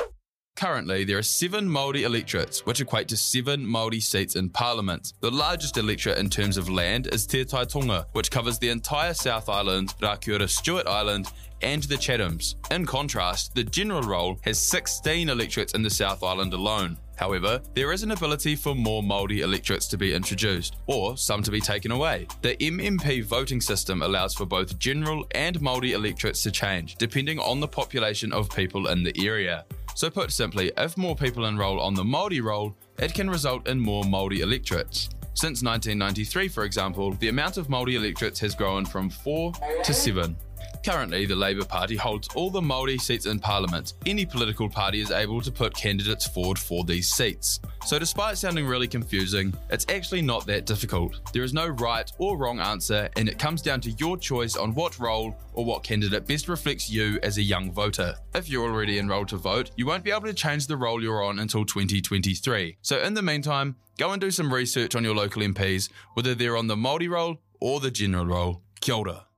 Currently, 0.59 1.05
there 1.05 1.17
are 1.17 1.23
seven 1.23 1.69
Māori 1.69 2.01
electorates, 2.01 2.65
which 2.65 2.81
equate 2.81 3.07
to 3.07 3.15
seven 3.15 3.65
Māori 3.65 4.03
seats 4.03 4.35
in 4.35 4.49
Parliament. 4.49 5.13
The 5.21 5.31
largest 5.31 5.77
electorate 5.77 6.17
in 6.17 6.29
terms 6.29 6.57
of 6.57 6.69
land 6.69 7.07
is 7.13 7.25
Te 7.25 7.45
Taitonga, 7.45 8.07
which 8.11 8.29
covers 8.29 8.59
the 8.59 8.67
entire 8.67 9.13
South 9.13 9.47
Island, 9.47 9.93
Rakiura 10.01 10.49
Stewart 10.49 10.85
Island, 10.85 11.31
and 11.61 11.83
the 11.83 11.95
Chathams. 11.95 12.55
In 12.71 12.85
contrast, 12.85 13.55
the 13.55 13.63
general 13.63 14.01
roll 14.01 14.37
has 14.41 14.59
16 14.59 15.29
electorates 15.29 15.73
in 15.75 15.81
the 15.81 15.89
South 15.89 16.23
Island 16.23 16.53
alone. 16.53 16.97
However, 17.15 17.61
there 17.73 17.91
is 17.91 18.03
an 18.03 18.11
ability 18.11 18.55
for 18.55 18.75
more 18.75 19.01
Māori 19.01 19.39
electorates 19.39 19.87
to 19.87 19.97
be 19.97 20.13
introduced, 20.13 20.77
or 20.87 21.17
some 21.17 21.43
to 21.43 21.51
be 21.51 21.59
taken 21.59 21.91
away. 21.91 22.27
The 22.41 22.55
MMP 22.57 23.23
voting 23.23 23.59
system 23.61 24.01
allows 24.01 24.33
for 24.33 24.45
both 24.45 24.79
general 24.79 25.25
and 25.31 25.59
Māori 25.59 25.91
electorates 25.91 26.43
to 26.43 26.51
change, 26.51 26.95
depending 26.95 27.39
on 27.39 27.59
the 27.59 27.67
population 27.67 28.31
of 28.31 28.49
people 28.49 28.87
in 28.87 29.03
the 29.03 29.13
area. 29.25 29.65
So 29.99 30.09
put 30.09 30.31
simply, 30.31 30.71
if 30.77 30.95
more 30.95 31.13
people 31.13 31.43
enrol 31.43 31.81
on 31.81 31.93
the 31.93 32.05
Māori 32.05 32.41
roll, 32.41 32.73
it 32.99 33.13
can 33.13 33.29
result 33.29 33.67
in 33.67 33.77
more 33.77 34.05
Māori 34.05 34.39
electorates. 34.39 35.09
Since 35.33 35.61
1993, 35.61 36.47
for 36.47 36.63
example, 36.63 37.11
the 37.15 37.27
amount 37.27 37.57
of 37.57 37.67
Māori 37.67 37.95
electorates 37.95 38.39
has 38.39 38.55
grown 38.55 38.85
from 38.85 39.09
4 39.09 39.51
to 39.83 39.93
7. 39.93 40.37
Currently, 40.83 41.25
the 41.25 41.35
Labour 41.35 41.65
Party 41.65 41.95
holds 41.95 42.29
all 42.35 42.49
the 42.49 42.61
Māori 42.61 42.99
seats 42.99 43.25
in 43.25 43.39
Parliament. 43.39 43.93
Any 44.05 44.25
political 44.25 44.69
party 44.69 45.01
is 45.01 45.11
able 45.11 45.41
to 45.41 45.51
put 45.51 45.75
candidates 45.75 46.27
forward 46.27 46.57
for 46.57 46.83
these 46.83 47.11
seats. 47.11 47.59
So, 47.85 47.99
despite 47.99 48.37
sounding 48.37 48.65
really 48.65 48.87
confusing, 48.87 49.53
it's 49.69 49.85
actually 49.89 50.21
not 50.21 50.45
that 50.47 50.65
difficult. 50.65 51.19
There 51.33 51.43
is 51.43 51.53
no 51.53 51.67
right 51.67 52.09
or 52.17 52.37
wrong 52.37 52.59
answer, 52.59 53.09
and 53.17 53.27
it 53.27 53.39
comes 53.39 53.61
down 53.61 53.81
to 53.81 53.91
your 53.91 54.17
choice 54.17 54.55
on 54.55 54.73
what 54.73 54.99
roll 54.99 55.35
or 55.53 55.65
what 55.65 55.83
candidate 55.83 56.25
best 56.25 56.47
reflects 56.47 56.89
you 56.89 57.19
as 57.23 57.37
a 57.37 57.41
young 57.41 57.71
voter. 57.71 58.15
If 58.33 58.49
you're 58.49 58.69
already 58.69 58.99
enrolled 58.99 59.29
to 59.29 59.37
vote, 59.37 59.71
you 59.75 59.85
won't 59.85 60.03
be 60.03 60.11
able 60.11 60.27
to 60.27 60.33
change 60.33 60.67
the 60.67 60.77
roll 60.77 61.01
you're 61.03 61.23
on 61.23 61.39
until 61.39 61.65
2023. 61.65 62.77
So, 62.81 62.99
in 62.99 63.13
the 63.13 63.21
meantime, 63.21 63.75
go 63.97 64.11
and 64.11 64.21
do 64.21 64.31
some 64.31 64.53
research 64.53 64.95
on 64.95 65.03
your 65.03 65.15
local 65.15 65.41
MPs, 65.41 65.89
whether 66.13 66.33
they're 66.35 66.57
on 66.57 66.67
the 66.67 66.75
Māori 66.75 67.09
roll 67.09 67.37
or 67.59 67.79
the 67.79 67.91
general 67.91 68.25
roll. 68.25 68.61
Kia 68.79 68.95
ora. 68.95 69.28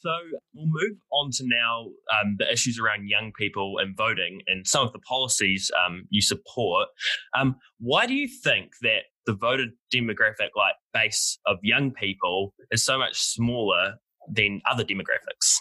So 0.00 0.10
we'll 0.54 0.66
move 0.66 0.96
on 1.12 1.30
to 1.32 1.44
now 1.44 1.86
um, 1.86 2.36
the 2.38 2.50
issues 2.50 2.78
around 2.78 3.08
young 3.08 3.32
people 3.36 3.78
and 3.78 3.96
voting 3.96 4.40
and 4.46 4.66
some 4.66 4.86
of 4.86 4.92
the 4.92 5.00
policies 5.00 5.70
um, 5.84 6.04
you 6.10 6.22
support. 6.22 6.88
Um, 7.36 7.56
why 7.80 8.06
do 8.06 8.14
you 8.14 8.28
think 8.28 8.72
that 8.82 9.02
the 9.26 9.34
voter 9.34 9.66
demographic 9.92 10.50
like 10.56 10.74
base 10.94 11.38
of 11.46 11.58
young 11.62 11.90
people 11.92 12.54
is 12.70 12.84
so 12.84 12.96
much 12.96 13.18
smaller 13.18 13.94
than 14.32 14.60
other 14.70 14.84
demographics? 14.84 15.56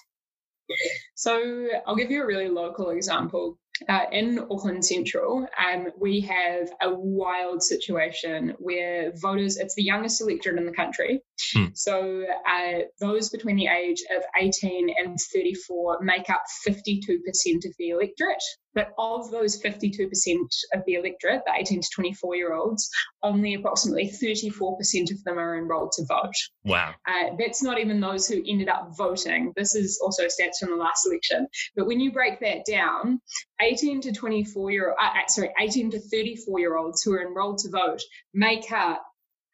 So 1.15 1.67
I'll 1.85 1.95
give 1.95 2.11
you 2.11 2.21
a 2.23 2.25
really 2.25 2.49
local 2.49 2.89
example. 2.89 3.57
Uh, 3.87 4.05
in 4.11 4.39
Auckland 4.51 4.83
Central, 4.83 5.47
um, 5.57 5.87
we 5.99 6.21
have 6.21 6.69
a 6.81 6.93
wild 6.93 7.61
situation 7.61 8.53
where 8.59 9.11
voters, 9.15 9.57
it's 9.57 9.75
the 9.75 9.83
youngest 9.83 10.21
electorate 10.21 10.57
in 10.57 10.65
the 10.65 10.71
country. 10.71 11.21
Hmm. 11.53 11.65
So 11.73 12.25
uh, 12.47 12.79
those 12.99 13.29
between 13.29 13.55
the 13.55 13.67
age 13.67 14.03
of 14.15 14.23
18 14.39 14.89
and 14.97 15.17
34 15.33 15.99
make 16.01 16.29
up 16.29 16.43
52% 16.67 16.85
of 17.65 17.73
the 17.77 17.89
electorate. 17.89 18.43
But 18.77 18.93
of 18.99 19.31
those 19.31 19.59
52% 19.59 20.07
of 20.75 20.85
the 20.85 20.93
electorate, 20.93 21.41
the 21.47 21.53
18 21.57 21.81
to 21.81 21.87
24 21.95 22.35
year 22.35 22.53
olds, 22.53 22.87
only 23.23 23.55
approximately 23.55 24.07
34% 24.07 25.09
of 25.09 25.23
them 25.23 25.39
are 25.39 25.57
enrolled 25.57 25.93
to 25.93 26.05
vote. 26.05 26.35
Wow. 26.63 26.93
Uh, 27.07 27.35
that's 27.39 27.63
not 27.63 27.79
even 27.79 27.99
those 27.99 28.27
who 28.27 28.43
ended 28.47 28.69
up 28.69 28.91
voting. 28.95 29.51
This 29.55 29.73
is 29.73 29.99
also 29.99 30.25
stats 30.25 30.59
from 30.59 30.69
the 30.69 30.75
last 30.75 31.07
election. 31.07 31.47
But 31.75 31.87
when 31.87 31.99
you 31.99 32.11
break 32.11 32.39
that 32.41 32.65
down, 32.69 33.19
18 33.59 33.99
to 34.01 34.11
24 34.11 34.69
year 34.69 34.91
uh, 34.91 35.07
uh 35.07 35.27
sorry 35.27 35.51
18 35.59 35.89
to 35.89 35.99
34 35.99 36.59
year 36.59 36.77
olds 36.77 37.01
who 37.01 37.13
are 37.13 37.27
enrolled 37.27 37.57
to 37.59 37.71
vote 37.71 38.01
make 38.35 38.71
up 38.71 39.03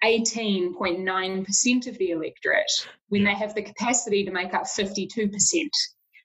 18.9% 0.03 1.87
of 1.87 1.97
the 1.97 2.11
electorate 2.11 2.71
when 3.07 3.23
they 3.23 3.33
have 3.33 3.55
the 3.55 3.61
capacity 3.61 4.25
to 4.25 4.31
make 4.31 4.53
up 4.53 4.63
52%. 4.63 5.29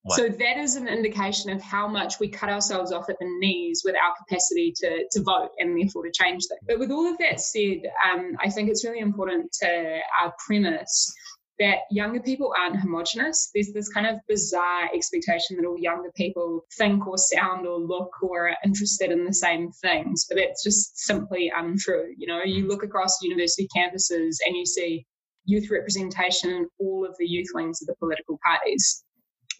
Wow. 0.08 0.16
So 0.16 0.28
that 0.28 0.56
is 0.56 0.76
an 0.76 0.88
indication 0.88 1.50
of 1.50 1.60
how 1.60 1.86
much 1.86 2.18
we 2.18 2.28
cut 2.28 2.48
ourselves 2.48 2.92
off 2.92 3.10
at 3.10 3.16
the 3.18 3.38
knees 3.40 3.82
with 3.84 3.94
our 3.94 4.14
capacity 4.16 4.72
to, 4.78 5.04
to 5.10 5.22
vote 5.22 5.50
and 5.58 5.78
therefore 5.78 6.04
to 6.04 6.12
change 6.12 6.44
things. 6.48 6.60
But 6.66 6.78
with 6.78 6.90
all 6.90 7.06
of 7.06 7.18
that 7.18 7.40
said, 7.40 7.82
um, 8.10 8.36
I 8.40 8.48
think 8.48 8.70
it's 8.70 8.84
really 8.84 9.00
important 9.00 9.52
to 9.60 10.00
our 10.22 10.32
premise 10.46 11.12
that 11.58 11.78
younger 11.90 12.20
people 12.20 12.54
aren't 12.58 12.80
homogenous. 12.80 13.50
There's 13.52 13.72
this 13.72 13.88
kind 13.88 14.06
of 14.06 14.16
bizarre 14.28 14.88
expectation 14.94 15.56
that 15.56 15.66
all 15.66 15.78
younger 15.78 16.10
people 16.14 16.62
think 16.78 17.06
or 17.06 17.18
sound 17.18 17.66
or 17.66 17.78
look 17.78 18.10
or 18.22 18.48
are 18.48 18.56
interested 18.64 19.10
in 19.10 19.24
the 19.24 19.34
same 19.34 19.70
things, 19.72 20.24
but 20.28 20.38
that's 20.38 20.62
just 20.62 20.96
simply 20.98 21.52
untrue. 21.54 22.14
You 22.16 22.28
know, 22.28 22.42
you 22.44 22.68
look 22.68 22.84
across 22.84 23.20
university 23.22 23.68
campuses 23.76 24.36
and 24.46 24.56
you 24.56 24.64
see 24.64 25.04
youth 25.44 25.70
representation 25.70 26.50
in 26.50 26.68
all 26.78 27.04
of 27.04 27.16
the 27.18 27.26
youth 27.26 27.48
wings 27.54 27.82
of 27.82 27.88
the 27.88 27.96
political 27.98 28.38
parties. 28.44 29.04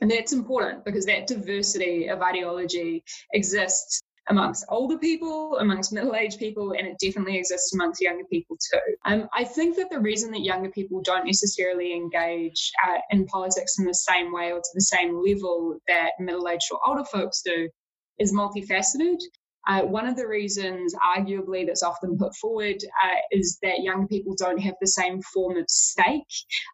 And 0.01 0.11
that's 0.11 0.33
important 0.33 0.85
because 0.85 1.07
that 1.07 1.27
diversity 1.27 2.07
of 2.09 2.23
ideology 2.23 3.03
exists 3.33 4.01
amongst 4.29 4.65
older 4.69 4.99
people, 4.99 5.57
amongst 5.59 5.93
middle 5.93 6.15
aged 6.15 6.39
people, 6.39 6.73
and 6.73 6.87
it 6.87 6.97
definitely 7.03 7.39
exists 7.39 7.73
amongst 7.75 8.01
younger 8.01 8.25
people 8.31 8.57
too. 8.57 8.79
Um, 9.05 9.29
I 9.35 9.45
think 9.45 9.77
that 9.77 9.91
the 9.91 9.99
reason 9.99 10.31
that 10.33 10.43
younger 10.43 10.71
people 10.71 11.01
don't 11.03 11.27
necessarily 11.27 11.95
engage 11.95 12.71
uh, 12.87 12.99
in 13.11 13.27
politics 13.27 13.79
in 13.79 13.87
the 13.87 13.95
same 13.95 14.33
way 14.33 14.53
or 14.53 14.59
to 14.59 14.71
the 14.75 14.83
same 14.83 15.17
level 15.17 15.79
that 15.89 16.13
middle 16.21 16.49
aged 16.49 16.69
or 16.71 16.79
older 16.87 17.05
folks 17.05 17.43
do 17.43 17.69
is 18.19 18.33
multifaceted. 18.33 19.19
Uh, 19.67 19.83
one 19.83 20.07
of 20.07 20.17
the 20.17 20.27
reasons, 20.27 20.95
arguably, 21.17 21.67
that's 21.67 21.83
often 21.83 22.17
put 22.17 22.35
forward 22.37 22.77
uh, 23.05 23.17
is 23.33 23.59
that 23.63 23.83
young 23.83 24.09
people 24.09 24.35
don't 24.39 24.59
have 24.59 24.75
the 24.81 24.87
same 24.87 25.21
form 25.35 25.59
of 25.59 25.65
stake 25.69 26.23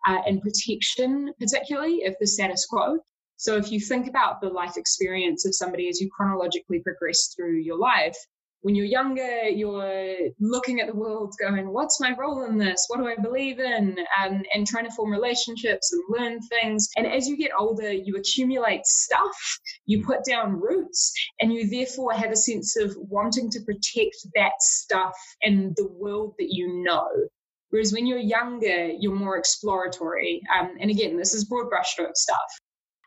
uh, 0.06 0.18
and 0.26 0.40
protection, 0.42 1.32
particularly 1.40 2.02
if 2.02 2.14
the 2.20 2.26
status 2.26 2.66
quo. 2.66 2.98
So 3.36 3.56
if 3.56 3.70
you 3.72 3.80
think 3.80 4.08
about 4.08 4.40
the 4.40 4.48
life 4.48 4.76
experience 4.76 5.44
of 5.46 5.54
somebody 5.54 5.88
as 5.88 6.00
you 6.00 6.08
chronologically 6.16 6.80
progress 6.80 7.34
through 7.34 7.58
your 7.60 7.78
life, 7.78 8.16
when 8.62 8.74
you're 8.74 8.86
younger, 8.86 9.42
you're 9.42 10.16
looking 10.40 10.80
at 10.80 10.86
the 10.86 10.94
world 10.94 11.34
going, 11.38 11.70
what's 11.70 12.00
my 12.00 12.16
role 12.18 12.46
in 12.46 12.56
this? 12.56 12.86
What 12.88 12.98
do 12.98 13.06
I 13.06 13.14
believe 13.14 13.60
in? 13.60 13.98
And 14.18 14.66
trying 14.66 14.86
to 14.86 14.90
form 14.92 15.10
relationships 15.10 15.92
and 15.92 16.02
learn 16.08 16.40
things. 16.40 16.88
And 16.96 17.06
as 17.06 17.28
you 17.28 17.36
get 17.36 17.50
older, 17.58 17.92
you 17.92 18.16
accumulate 18.16 18.86
stuff, 18.86 19.36
you 19.84 20.02
put 20.02 20.24
down 20.24 20.58
roots, 20.58 21.12
and 21.40 21.52
you 21.52 21.68
therefore 21.68 22.14
have 22.14 22.30
a 22.30 22.36
sense 22.36 22.74
of 22.76 22.96
wanting 22.96 23.50
to 23.50 23.60
protect 23.66 24.16
that 24.34 24.54
stuff 24.60 25.12
and 25.42 25.76
the 25.76 25.88
world 25.88 26.32
that 26.38 26.48
you 26.48 26.82
know. 26.82 27.06
Whereas 27.68 27.92
when 27.92 28.06
you're 28.06 28.18
younger, 28.18 28.86
you're 28.98 29.14
more 29.14 29.36
exploratory. 29.36 30.40
Um, 30.58 30.70
and 30.80 30.90
again, 30.90 31.18
this 31.18 31.34
is 31.34 31.44
broad 31.44 31.66
brushstroke 31.66 32.14
stuff. 32.14 32.38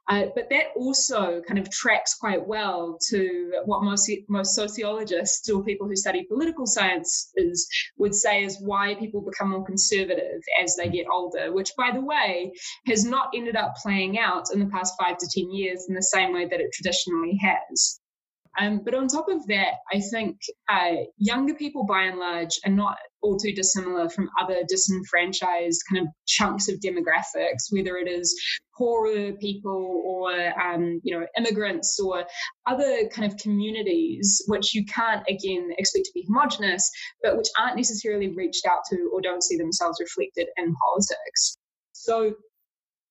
Uh, 0.10 0.28
but 0.36 0.50
that 0.50 0.68
also 0.76 1.42
kind 1.42 1.60
of 1.60 1.70
tracks 1.70 2.16
quite 2.16 2.46
well 2.48 2.98
to 3.10 3.52
what 3.66 3.84
most 3.84 4.10
most 4.30 4.56
sociologists 4.56 5.50
or 5.50 5.64
people 5.64 5.86
who 5.86 5.96
study 5.96 6.24
political 6.24 6.66
science 6.66 7.30
is 7.36 7.68
would 7.98 8.16
say 8.16 8.44
is 8.44 8.62
why 8.62 8.96
people 8.96 9.22
become 9.22 9.50
more 9.50 9.66
conservative 9.66 10.42
as 10.64 10.76
they 10.76 10.88
get 10.88 11.06
older, 11.12 11.52
which 11.52 11.72
by 11.78 11.92
the 11.94 12.02
way 12.02 12.52
has 12.88 13.04
not 13.04 13.30
ended 13.36 13.58
up 13.58 13.76
playing 13.84 14.18
out 14.18 14.46
in 14.54 14.60
the 14.60 14.68
past 14.68 14.94
five 15.00 15.18
to 15.18 15.28
ten 15.34 15.52
years 15.52 15.86
in 15.90 15.96
the 15.96 16.02
same 16.02 16.34
way 16.34 16.46
that 16.46 16.62
it 16.62 16.72
traditionally 16.72 17.38
has. 17.42 18.00
Um, 18.60 18.82
but 18.84 18.96
on 18.96 19.08
top 19.08 19.30
of 19.30 19.46
that, 19.48 19.76
I 19.94 20.00
think 20.00 20.38
uh, 20.70 21.04
younger 21.18 21.54
people 21.54 21.86
by 21.86 22.04
and 22.04 22.18
large 22.18 22.60
are 22.66 22.72
not 22.72 22.98
all 23.22 23.38
too 23.38 23.54
dissimilar 23.54 24.10
from 24.10 24.30
other 24.40 24.64
disenfranchised 24.68 25.82
kind 25.90 26.06
of 26.06 26.14
chunks 26.26 26.68
of 26.70 26.80
demographics, 26.80 27.72
whether 27.72 27.98
it 27.98 28.08
is 28.08 28.40
poorer 28.78 29.34
people 29.34 30.04
or 30.06 30.32
um, 30.62 31.00
you 31.04 31.18
know 31.18 31.26
immigrants 31.38 32.00
or 32.00 32.26
other 32.68 33.08
kind 33.10 33.32
of 33.32 33.38
communities 33.40 34.44
which 34.48 34.76
you 34.76 34.86
can't 34.86 35.24
again 35.28 35.70
expect 35.78 36.06
to 36.06 36.12
be 36.14 36.24
homogenous 36.28 36.90
but 37.24 37.36
which 37.38 37.48
aren't 37.60 37.76
necessarily 37.76 38.30
reached 38.36 38.66
out 38.68 38.80
to 38.88 39.10
or 39.12 39.20
don't 39.22 39.44
see 39.44 39.58
themselves 39.58 39.98
reflected 40.00 40.48
in 40.58 40.76
politics. 40.86 41.58
So 41.94 42.36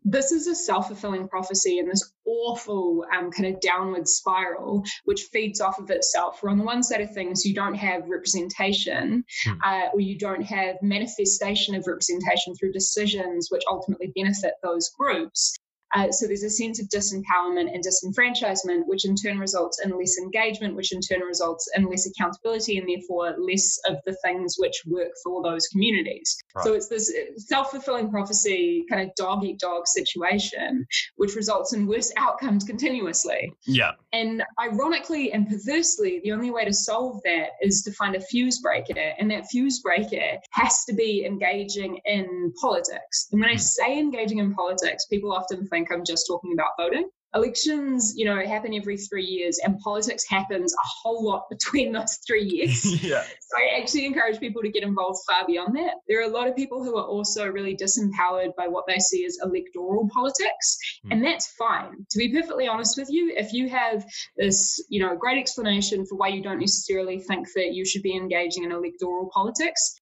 this 0.09 0.31
is 0.31 0.47
a 0.47 0.55
self-fulfilling 0.55 1.29
prophecy 1.29 1.81
and 1.81 1.91
this 1.91 2.13
awful 2.25 3.05
um, 3.13 3.31
kind 3.33 3.53
of 3.53 3.61
downward 3.61 4.07
spiral 4.09 4.85
which 5.05 5.23
feeds 5.33 5.61
off 5.61 5.79
of 5.79 5.91
itself 5.91 6.43
where 6.43 6.51
on 6.51 6.59
the 6.59 6.65
one 6.65 6.83
side 6.83 7.01
of 7.01 7.11
things 7.13 7.45
you 7.45 7.53
don't 7.55 7.75
have 7.75 8.09
representation 8.09 9.25
hmm. 9.45 9.53
uh, 9.65 9.89
or 9.93 10.01
you 10.01 10.17
don't 10.17 10.43
have 10.43 10.77
manifestation 10.81 11.75
of 11.75 11.87
representation 11.87 12.55
through 12.55 12.73
decisions 12.73 13.49
which 13.51 13.63
ultimately 13.69 14.13
benefit 14.15 14.55
those 14.63 14.91
groups 14.91 15.57
uh, 15.95 16.11
so 16.11 16.27
there's 16.27 16.43
a 16.43 16.51
sense 16.51 16.81
of 16.81 16.89
disempowerment 16.89 17.73
and 17.73 17.85
disenfranchisement, 17.85 18.83
which 18.87 19.05
in 19.05 19.15
turn 19.15 19.39
results 19.39 19.81
in 19.85 19.97
less 19.97 20.19
engagement, 20.19 20.75
which 20.75 20.93
in 20.93 21.01
turn 21.01 21.21
results 21.21 21.69
in 21.77 21.85
less 21.85 22.07
accountability 22.07 22.79
and 22.79 22.89
therefore 22.89 23.37
less 23.39 23.79
of 23.89 23.97
the 24.05 24.17
things 24.25 24.57
which 24.59 24.83
work 24.87 25.13
for 25.23 25.43
those 25.43 25.67
communities. 25.69 26.37
Right. 26.55 26.65
So 26.65 26.75
it's 26.75 26.89
this 26.89 27.13
self 27.37 27.71
fulfilling 27.71 28.11
prophecy 28.11 28.85
kind 28.91 29.09
of 29.09 29.15
dog 29.17 29.45
eat 29.45 29.59
dog 29.59 29.87
situation, 29.87 30.87
which 31.17 31.35
results 31.35 31.73
in 31.73 31.87
worse 31.87 32.13
outcomes 32.17 32.65
continuously. 32.65 33.53
Yeah. 33.67 33.93
And 34.13 34.43
ironically 34.61 35.33
and 35.33 35.49
perversely, 35.49 36.21
the 36.25 36.33
only 36.33 36.51
way 36.51 36.65
to 36.65 36.73
solve 36.73 37.21
that 37.25 37.51
is 37.61 37.83
to 37.83 37.93
find 37.93 38.17
a 38.17 38.21
fuse 38.21 38.61
breaker. 38.61 39.13
And 39.19 39.31
that 39.31 39.47
fuse 39.47 39.81
breaker 39.81 40.39
has 40.53 40.85
to 40.87 40.95
be 40.95 41.25
engaging 41.25 42.01
in 42.05 42.53
politics. 42.61 43.29
And 43.31 43.41
when 43.41 43.51
I 43.51 43.55
hmm. 43.55 43.59
say 43.59 43.99
engaging 43.99 44.39
in 44.39 44.55
politics, 44.55 45.07
people 45.07 45.33
often 45.33 45.67
think 45.67 45.86
think 45.87 45.99
I'm 45.99 46.05
just 46.05 46.27
talking 46.27 46.53
about 46.53 46.71
voting. 46.79 47.09
Elections, 47.35 48.15
you 48.17 48.25
know, 48.25 48.41
happen 48.47 48.73
every 48.73 48.97
three 48.97 49.25
years, 49.25 49.59
and 49.63 49.79
politics 49.81 50.25
happens 50.29 50.73
a 50.73 50.87
whole 51.03 51.25
lot 51.25 51.45
between 51.51 51.93
those 51.93 52.19
three 52.27 52.45
years. 52.45 52.85
yeah. 53.05 53.23
So 53.23 53.59
I 53.59 53.79
actually 53.81 54.07
encourage 54.07 54.41
people 54.41 54.63
to 54.63 54.71
get 54.71 54.83
involved 54.83 55.19
far 55.31 55.47
beyond 55.47 55.77
that. 55.77 55.95
There 56.09 56.21
are 56.21 56.31
a 56.31 56.33
lot 56.33 56.49
of 56.49 56.57
people 56.57 56.83
who 56.83 56.97
are 56.97 57.05
also 57.05 57.47
really 57.47 57.77
disempowered 57.77 58.55
by 58.57 58.69
what 58.69 58.85
they 58.87 58.99
see 58.99 59.27
as 59.27 59.39
electoral 59.43 60.09
politics, 60.15 60.79
mm. 61.05 61.13
and 61.13 61.25
that's 61.25 61.53
fine. 61.59 62.07
To 62.11 62.19
be 62.19 62.33
perfectly 62.33 62.69
honest 62.69 62.97
with 62.97 63.09
you, 63.11 63.35
if 63.37 63.53
you 63.53 63.69
have 63.69 64.07
this, 64.37 64.83
you 64.89 65.01
know, 65.01 65.17
great 65.17 65.39
explanation 65.39 66.07
for 66.07 66.17
why 66.17 66.29
you 66.29 66.43
don't 66.43 66.61
necessarily 66.61 67.19
think 67.19 67.49
that 67.55 67.75
you 67.75 67.85
should 67.85 68.03
be 68.03 68.17
engaging 68.17 68.65
in 68.65 68.73
electoral 68.73 69.29
politics, 69.35 70.01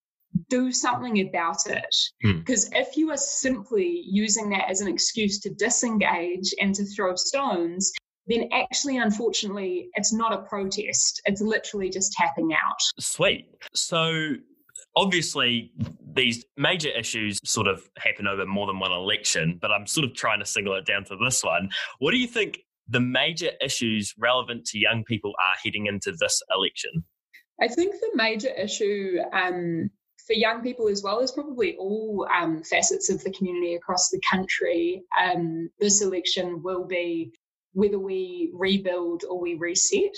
do 0.49 0.73
something 0.73 1.21
about 1.21 1.67
it. 1.67 1.95
Hmm. 2.23 2.38
Because 2.38 2.69
mm. 2.71 2.81
if 2.81 2.97
you 2.97 3.11
are 3.11 3.17
simply 3.17 4.03
using 4.05 4.50
that 4.50 4.71
as 4.71 4.81
an 4.81 4.88
excuse 4.88 5.41
to 5.41 5.50
disengage 5.55 6.55
and 6.61 6.75
to 6.75 6.85
throw 6.85 7.14
stones, 7.14 7.93
then 8.26 8.49
actually, 8.53 8.97
unfortunately, 8.97 9.88
it's 9.95 10.12
not 10.12 10.33
a 10.33 10.38
protest. 10.43 11.21
It's 11.26 11.41
literally 11.41 11.91
just 11.91 12.12
tapping 12.12 12.53
out. 12.55 12.79
Sweet. 12.99 13.49
So, 13.75 14.35
obviously, 14.97 15.73
these 16.14 16.45
major 16.57 16.88
issues 16.88 17.38
sort 17.45 17.67
of 17.67 17.83
happen 17.99 18.26
over 18.26 18.47
more 18.47 18.67
than 18.67 18.79
one 18.79 18.93
election, 18.93 19.59
but 19.61 19.71
I'm 19.71 19.87
sort 19.87 20.07
of 20.07 20.14
trying 20.14 20.38
to 20.41 20.47
single 20.47 20.75
it 20.75 20.87
down 20.87 21.05
to 21.05 21.17
this 21.23 21.45
one. 21.45 21.69
What 21.99 22.12
do 22.12 22.17
you 22.17 22.26
think 22.26 22.61
the 22.88 23.00
major 23.00 23.50
issues 23.61 24.14
relevant 24.19 24.67
to 24.67 24.79
young 24.79 25.05
people 25.05 25.33
are 25.43 25.57
heading 25.62 25.87
into 25.87 26.12
this 26.19 26.41
election? 26.55 27.05
I 27.61 27.69
think 27.69 27.95
the 27.95 28.11
major 28.14 28.49
issue 28.49 29.19
um, 29.33 29.91
for 30.26 30.33
young 30.33 30.62
people 30.62 30.88
as 30.88 31.02
well 31.02 31.21
as 31.21 31.33
probably 31.33 31.76
all 31.76 32.26
um, 32.35 32.62
facets 32.62 33.11
of 33.11 33.23
the 33.23 33.33
community 33.33 33.75
across 33.75 34.09
the 34.11 34.21
country, 34.31 35.02
um, 35.23 35.69
this 35.78 36.02
election 36.02 36.62
will 36.62 36.85
be 36.85 37.33
whether 37.75 37.99
we 37.99 38.50
rebuild 38.54 39.25
or 39.28 39.40
we 39.40 39.54
reset. 39.54 40.14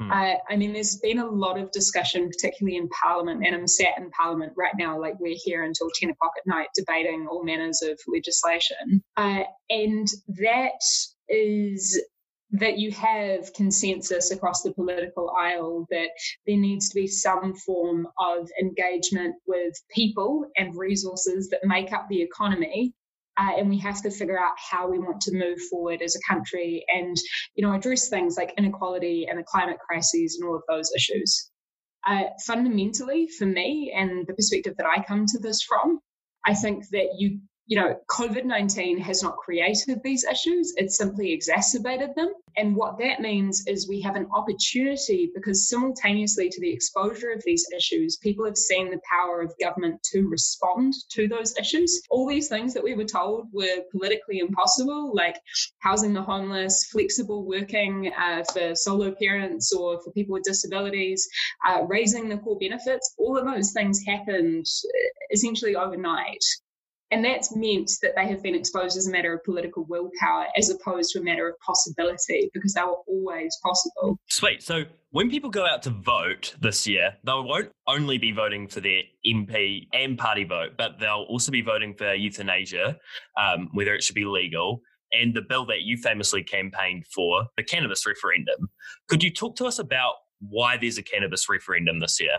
Hmm. 0.00 0.10
Uh, 0.10 0.34
I 0.50 0.56
mean, 0.56 0.72
there's 0.72 0.96
been 0.96 1.20
a 1.20 1.26
lot 1.26 1.58
of 1.58 1.70
discussion, 1.70 2.28
particularly 2.28 2.76
in 2.76 2.88
Parliament, 2.88 3.46
and 3.46 3.54
I'm 3.54 3.68
sat 3.68 3.96
in 3.96 4.10
Parliament 4.10 4.52
right 4.56 4.74
now, 4.76 5.00
like 5.00 5.18
we're 5.20 5.36
here 5.36 5.62
until 5.62 5.88
10 5.94 6.10
o'clock 6.10 6.32
at 6.36 6.46
night 6.46 6.68
debating 6.74 7.26
all 7.30 7.44
manners 7.44 7.80
of 7.82 7.98
legislation. 8.08 9.02
Uh, 9.16 9.44
and 9.70 10.08
that 10.28 10.82
is 11.28 12.00
that 12.52 12.78
you 12.78 12.92
have 12.92 13.52
consensus 13.54 14.30
across 14.30 14.62
the 14.62 14.72
political 14.72 15.30
aisle 15.30 15.86
that 15.90 16.10
there 16.46 16.56
needs 16.56 16.88
to 16.88 16.94
be 16.94 17.06
some 17.06 17.54
form 17.54 18.06
of 18.18 18.48
engagement 18.60 19.34
with 19.46 19.74
people 19.90 20.46
and 20.56 20.76
resources 20.76 21.48
that 21.48 21.60
make 21.64 21.92
up 21.92 22.06
the 22.08 22.22
economy 22.22 22.94
uh, 23.38 23.52
and 23.58 23.68
we 23.68 23.78
have 23.78 24.02
to 24.02 24.10
figure 24.10 24.38
out 24.38 24.54
how 24.56 24.88
we 24.88 24.98
want 24.98 25.20
to 25.20 25.32
move 25.32 25.60
forward 25.70 26.00
as 26.00 26.16
a 26.16 26.32
country 26.32 26.84
and 26.88 27.16
you 27.54 27.66
know 27.66 27.74
address 27.74 28.08
things 28.08 28.36
like 28.36 28.54
inequality 28.56 29.26
and 29.28 29.38
the 29.38 29.44
climate 29.44 29.78
crises 29.78 30.38
and 30.38 30.48
all 30.48 30.56
of 30.56 30.62
those 30.68 30.90
issues. 30.96 31.50
Uh, 32.06 32.22
fundamentally 32.46 33.26
for 33.26 33.46
me 33.46 33.92
and 33.94 34.26
the 34.28 34.34
perspective 34.34 34.74
that 34.78 34.86
i 34.86 35.02
come 35.02 35.26
to 35.26 35.40
this 35.40 35.60
from 35.62 35.98
i 36.46 36.54
think 36.54 36.88
that 36.90 37.08
you 37.18 37.40
you 37.66 37.76
know, 37.76 37.96
COVID 38.08 38.44
19 38.44 38.98
has 38.98 39.24
not 39.24 39.36
created 39.38 40.00
these 40.04 40.24
issues, 40.24 40.72
it 40.76 40.92
simply 40.92 41.32
exacerbated 41.32 42.10
them. 42.14 42.32
And 42.56 42.76
what 42.76 42.98
that 42.98 43.20
means 43.20 43.64
is 43.66 43.88
we 43.88 44.00
have 44.02 44.14
an 44.14 44.28
opportunity 44.32 45.30
because 45.34 45.68
simultaneously 45.68 46.48
to 46.48 46.60
the 46.60 46.72
exposure 46.72 47.30
of 47.30 47.42
these 47.44 47.66
issues, 47.76 48.16
people 48.18 48.44
have 48.44 48.56
seen 48.56 48.90
the 48.90 49.00
power 49.10 49.40
of 49.40 49.52
government 49.60 50.00
to 50.12 50.28
respond 50.28 50.94
to 51.10 51.26
those 51.26 51.58
issues. 51.58 52.00
All 52.08 52.28
these 52.28 52.48
things 52.48 52.72
that 52.74 52.84
we 52.84 52.94
were 52.94 53.04
told 53.04 53.48
were 53.52 53.82
politically 53.90 54.38
impossible, 54.38 55.12
like 55.12 55.40
housing 55.80 56.14
the 56.14 56.22
homeless, 56.22 56.86
flexible 56.92 57.44
working 57.44 58.12
uh, 58.16 58.44
for 58.44 58.76
solo 58.76 59.12
parents 59.12 59.72
or 59.72 60.00
for 60.02 60.12
people 60.12 60.34
with 60.34 60.44
disabilities, 60.44 61.28
uh, 61.68 61.82
raising 61.88 62.28
the 62.28 62.38
core 62.38 62.58
benefits, 62.58 63.12
all 63.18 63.36
of 63.36 63.44
those 63.44 63.72
things 63.72 64.04
happened 64.06 64.66
uh, 64.66 64.98
essentially 65.32 65.74
overnight. 65.74 66.44
And 67.10 67.24
that's 67.24 67.54
meant 67.54 67.90
that 68.02 68.12
they 68.16 68.26
have 68.26 68.42
been 68.42 68.54
exposed 68.54 68.96
as 68.96 69.06
a 69.06 69.10
matter 69.10 69.32
of 69.32 69.44
political 69.44 69.84
willpower 69.84 70.46
as 70.56 70.70
opposed 70.70 71.12
to 71.12 71.20
a 71.20 71.22
matter 71.22 71.48
of 71.48 71.54
possibility 71.64 72.50
because 72.52 72.74
they 72.74 72.82
were 72.82 72.96
always 73.06 73.56
possible. 73.62 74.18
Sweet. 74.28 74.62
So 74.62 74.84
when 75.10 75.30
people 75.30 75.48
go 75.48 75.64
out 75.64 75.82
to 75.84 75.90
vote 75.90 76.56
this 76.60 76.86
year, 76.86 77.12
they 77.22 77.32
won't 77.32 77.70
only 77.86 78.18
be 78.18 78.32
voting 78.32 78.66
for 78.66 78.80
their 78.80 79.02
MP 79.24 79.86
and 79.92 80.18
party 80.18 80.44
vote, 80.44 80.72
but 80.76 80.98
they'll 80.98 81.26
also 81.28 81.52
be 81.52 81.62
voting 81.62 81.94
for 81.94 82.12
euthanasia, 82.12 82.98
um, 83.40 83.68
whether 83.72 83.94
it 83.94 84.02
should 84.02 84.16
be 84.16 84.24
legal, 84.24 84.80
and 85.12 85.34
the 85.34 85.42
bill 85.42 85.64
that 85.66 85.82
you 85.82 85.96
famously 85.96 86.42
campaigned 86.42 87.06
for, 87.06 87.46
the 87.56 87.62
cannabis 87.62 88.04
referendum. 88.04 88.68
Could 89.08 89.22
you 89.22 89.32
talk 89.32 89.54
to 89.56 89.66
us 89.66 89.78
about 89.78 90.14
why 90.40 90.76
there's 90.76 90.98
a 90.98 91.02
cannabis 91.02 91.48
referendum 91.48 92.00
this 92.00 92.20
year? 92.20 92.38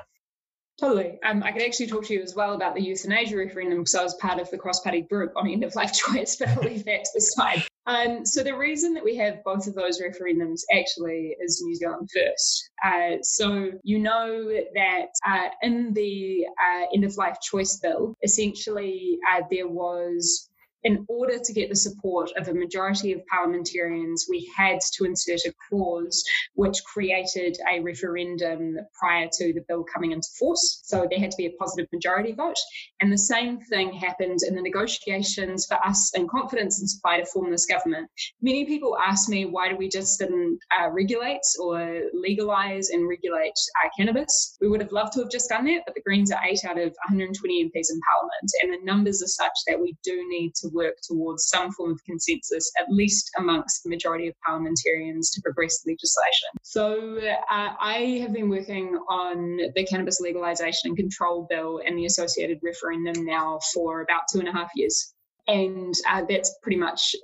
Totally. 0.79 1.17
Um, 1.23 1.41
I 1.41 1.51
could 1.51 1.63
actually 1.63 1.87
talk 1.87 2.05
to 2.05 2.13
you 2.13 2.21
as 2.21 2.35
well 2.35 2.53
about 2.53 2.75
the 2.75 2.81
euthanasia 2.81 3.35
referendum 3.35 3.79
because 3.79 3.95
I 3.95 4.03
was 4.03 4.13
part 4.15 4.39
of 4.39 4.49
the 4.51 4.59
cross 4.59 4.79
party 4.81 5.01
group 5.01 5.33
on 5.35 5.49
end 5.49 5.63
of 5.63 5.73
life 5.73 5.91
choice, 6.07 6.35
but 6.35 6.49
I'll 6.49 6.61
leave 6.61 6.85
that 6.85 7.03
to 7.05 7.11
the 7.15 7.21
side. 7.21 7.63
Um, 7.87 8.25
so, 8.25 8.43
the 8.43 8.55
reason 8.55 8.93
that 8.93 9.03
we 9.03 9.15
have 9.15 9.43
both 9.43 9.65
of 9.65 9.73
those 9.73 9.99
referendums 9.99 10.61
actually 10.71 11.35
is 11.41 11.61
New 11.63 11.73
Zealand 11.73 12.09
first. 12.13 12.69
Uh, 12.85 13.17
so, 13.23 13.71
you 13.83 13.97
know 13.97 14.51
that 14.75 15.07
uh, 15.25 15.47
in 15.63 15.93
the 15.93 16.45
uh, 16.61 16.85
end 16.93 17.05
of 17.05 17.17
life 17.17 17.37
choice 17.41 17.77
bill, 17.77 18.13
essentially 18.21 19.17
uh, 19.31 19.41
there 19.49 19.67
was 19.67 20.49
in 20.83 21.05
order 21.09 21.39
to 21.39 21.53
get 21.53 21.69
the 21.69 21.75
support 21.75 22.31
of 22.37 22.47
a 22.47 22.53
majority 22.53 23.11
of 23.11 23.25
parliamentarians, 23.27 24.27
we 24.29 24.49
had 24.55 24.79
to 24.93 25.05
insert 25.05 25.39
a 25.45 25.53
clause 25.69 26.23
which 26.53 26.83
created 26.83 27.57
a 27.71 27.79
referendum 27.79 28.77
prior 28.97 29.27
to 29.31 29.53
the 29.53 29.63
bill 29.67 29.83
coming 29.83 30.11
into 30.11 30.27
force. 30.39 30.81
So 30.83 31.07
there 31.09 31.19
had 31.19 31.31
to 31.31 31.37
be 31.37 31.47
a 31.47 31.51
positive 31.59 31.87
majority 31.91 32.33
vote. 32.33 32.55
And 33.01 33.11
the 33.11 33.17
same 33.17 33.59
thing 33.59 33.93
happened 33.93 34.39
in 34.47 34.55
the 34.55 34.61
negotiations 34.61 35.65
for 35.65 35.77
us 35.85 36.11
in 36.15 36.27
confidence 36.27 36.79
and 36.79 36.89
supply 36.89 37.19
to 37.19 37.25
form 37.25 37.51
this 37.51 37.65
government. 37.65 38.09
Many 38.41 38.65
people 38.65 38.97
ask 38.97 39.29
me, 39.29 39.45
why 39.45 39.69
do 39.69 39.75
we 39.75 39.89
just 39.89 40.19
didn't 40.19 40.59
uh, 40.77 40.89
regulate 40.89 41.41
or 41.59 42.01
legalize 42.13 42.89
and 42.89 43.07
regulate 43.07 43.53
uh, 43.83 43.89
cannabis? 43.97 44.57
We 44.61 44.69
would 44.69 44.81
have 44.81 44.91
loved 44.91 45.13
to 45.13 45.21
have 45.21 45.31
just 45.31 45.49
done 45.49 45.65
that, 45.65 45.83
but 45.85 45.95
the 45.95 46.01
Greens 46.01 46.31
are 46.31 46.43
eight 46.45 46.63
out 46.65 46.77
of 46.77 46.95
120 47.07 47.65
MPs 47.65 47.89
in 47.89 47.99
Parliament, 48.11 48.51
and 48.61 48.73
the 48.73 48.85
numbers 48.85 49.21
are 49.21 49.27
such 49.27 49.53
that 49.67 49.79
we 49.79 49.95
do 50.03 50.25
need 50.29 50.53
to 50.55 50.69
work 50.77 50.95
towards 51.03 51.47
some 51.47 51.71
form 51.71 51.91
of 51.91 51.99
consensus, 52.05 52.71
at 52.79 52.85
least 52.89 53.29
amongst 53.37 53.83
the 53.83 53.89
majority 53.89 54.27
of 54.27 54.35
parliamentarians, 54.45 55.31
to 55.31 55.41
progress 55.41 55.75
legislation. 55.85 56.49
So 56.63 57.19
uh, 57.49 57.69
I 57.79 58.19
have 58.21 58.33
been 58.33 58.49
working 58.49 58.97
on 59.09 59.57
the 59.75 59.83
cannabis 59.89 60.21
legalisation 60.21 60.85
and 60.85 60.97
control 60.97 61.47
bill 61.49 61.81
and 61.85 61.97
the 61.97 62.05
associated 62.05 62.59
referendum 62.63 63.25
now 63.25 63.59
for 63.73 64.01
about 64.01 64.21
two 64.31 64.39
and 64.39 64.47
a 64.47 64.51
half 64.51 64.69
years. 64.75 65.13
And 65.47 65.93
uh, 66.09 66.23
that's 66.27 66.57
pretty 66.61 66.77
much 66.77 67.15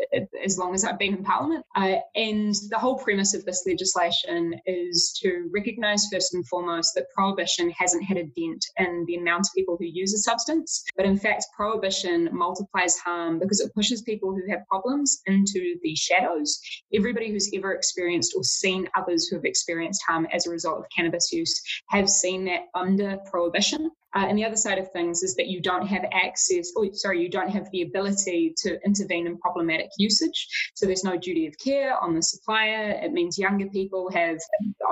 as 0.44 0.58
long 0.58 0.74
as 0.74 0.84
I've 0.86 1.00
been 1.00 1.16
in 1.16 1.24
Parliament. 1.24 1.66
Uh, 1.76 1.96
and 2.16 2.56
the 2.70 2.80
whole 2.80 2.98
premise 2.98 3.34
of 3.34 3.46
this 3.46 3.66
legislation 3.68 4.56
is 4.66 5.18
to 5.22 5.50
recognise 5.54 6.08
first 6.12 6.34
and 6.34 6.48
foremost 6.48 6.94
that 6.96 7.10
prohibition 7.14 7.72
hasn't 7.72 8.04
had 8.04 8.18
a 8.18 8.24
dent 8.24 8.66
in 8.78 9.04
the 9.08 9.16
amount 9.16 9.48
of 9.48 9.54
people 9.56 9.78
who 9.78 9.86
use 9.86 10.14
a 10.14 10.18
substance, 10.18 10.84
but 10.96 11.06
in 11.06 11.18
fact, 11.18 11.46
prohibition 11.56 12.30
multiplies 12.32 12.98
harm 12.98 13.40
because 13.40 13.60
it 13.60 13.74
pushes 13.74 14.02
people 14.02 14.34
who 14.34 14.50
have 14.50 14.66
problems 14.68 15.22
into 15.26 15.76
the 15.84 15.96
shadows. 15.96 16.60
Everybody 16.94 17.32
who's 17.32 17.52
ever 17.54 17.74
experienced 17.74 18.34
or 18.36 18.44
seen 18.44 18.88
others 18.96 19.28
who 19.28 19.36
have 19.36 19.46
experienced 19.46 20.04
harm 20.08 20.28
as 20.32 20.48
a 20.48 20.52
result 20.52 20.80
of 20.80 20.86
cannabis 20.96 21.32
use 21.32 21.62
have 21.90 22.10
seen 22.10 22.46
that 22.46 22.68
under 22.74 23.18
prohibition. 23.30 23.92
Uh, 24.16 24.26
and 24.28 24.38
the 24.38 24.46
other 24.46 24.56
side 24.56 24.78
of 24.78 24.92
things 24.92 25.24
is 25.24 25.36
that 25.36 25.48
you 25.48 25.62
don't 25.62 25.88
have 25.88 26.06
access, 26.12 26.72
or 26.76 26.86
sorry, 26.94 27.22
you 27.22 27.30
don't 27.30 27.50
have 27.50 27.70
the 27.72 27.82
ability 27.82 28.54
to 28.58 28.78
intervene 28.86 29.28
in 29.28 29.38
problematic 29.38 29.90
usage. 29.98 30.48
So 30.76 30.86
there's 30.86 31.04
no 31.04 31.18
duty 31.18 31.48
of 31.48 31.56
care 31.64 31.98
on 31.98 32.16
the 32.16 32.22
supplier. 32.22 32.92
It 33.04 33.12
means 33.12 33.38
younger 33.38 33.68
people 33.70 34.12
have 34.12 34.38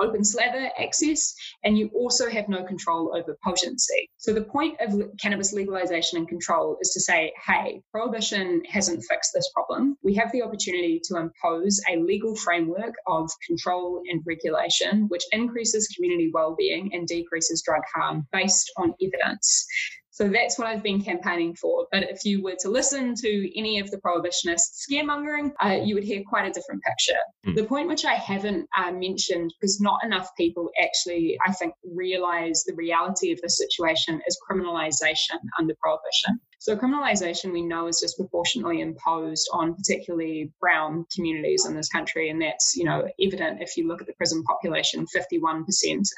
open 0.00 0.24
slather 0.24 0.70
access, 0.80 1.34
and 1.64 1.78
you 1.78 1.88
also 1.94 2.28
have 2.28 2.48
no 2.48 2.64
control 2.64 3.14
over 3.16 3.36
potency. 3.44 4.10
So 4.16 4.32
the 4.32 4.42
point 4.42 4.76
of 4.80 5.00
cannabis 5.20 5.52
legalization 5.52 6.18
and 6.18 6.28
control 6.28 6.76
is 6.80 6.90
to 6.90 7.00
say, 7.00 7.32
hey, 7.46 7.82
prohibition 7.92 8.62
hasn't 8.68 9.04
fixed 9.08 9.32
this 9.34 9.50
problem. 9.54 9.96
We 10.02 10.14
have 10.14 10.32
the 10.32 10.42
opportunity 10.42 11.00
to 11.04 11.16
impose 11.16 11.80
a 11.90 11.96
legal 11.96 12.34
framework 12.34 12.94
of 13.06 13.30
control 13.46 14.02
and 14.10 14.22
regulation, 14.26 15.06
which 15.08 15.24
increases 15.32 15.88
community 15.94 16.30
well-being 16.32 16.90
and 16.92 17.06
decreases 17.06 17.62
drug 17.64 17.82
harm 17.94 18.26
based 18.32 18.72
on 18.76 18.94
evidence. 19.14 19.66
So 20.12 20.28
that's 20.28 20.58
what 20.58 20.68
I've 20.68 20.82
been 20.82 21.02
campaigning 21.02 21.54
for. 21.56 21.86
But 21.90 22.02
if 22.02 22.24
you 22.24 22.42
were 22.42 22.56
to 22.60 22.68
listen 22.68 23.14
to 23.14 23.58
any 23.58 23.80
of 23.80 23.90
the 23.90 23.96
prohibitionist 23.96 24.84
scaremongering, 24.84 25.52
uh, 25.64 25.80
you 25.82 25.94
would 25.94 26.04
hear 26.04 26.22
quite 26.28 26.46
a 26.46 26.52
different 26.52 26.82
picture. 26.82 27.18
Mm. 27.46 27.56
The 27.56 27.64
point 27.64 27.88
which 27.88 28.04
I 28.04 28.14
haven't 28.14 28.68
uh, 28.76 28.92
mentioned, 28.92 29.54
because 29.58 29.80
not 29.80 30.04
enough 30.04 30.28
people 30.36 30.68
actually, 30.78 31.38
I 31.46 31.52
think, 31.52 31.72
realize 31.82 32.62
the 32.66 32.74
reality 32.74 33.32
of 33.32 33.40
the 33.40 33.48
situation 33.48 34.20
is 34.26 34.38
criminalization 34.48 35.40
under 35.58 35.74
prohibition. 35.82 36.38
So 36.62 36.76
criminalisation 36.76 37.52
we 37.52 37.62
know 37.62 37.88
is 37.88 37.98
disproportionately 37.98 38.82
imposed 38.82 39.50
on 39.52 39.74
particularly 39.74 40.52
brown 40.60 41.04
communities 41.12 41.66
in 41.66 41.74
this 41.74 41.88
country, 41.88 42.30
and 42.30 42.40
that's 42.40 42.76
you 42.76 42.84
know 42.84 43.04
evident 43.20 43.60
if 43.60 43.76
you 43.76 43.88
look 43.88 44.00
at 44.00 44.06
the 44.06 44.12
prison 44.12 44.44
population, 44.44 45.04
51% 45.12 45.64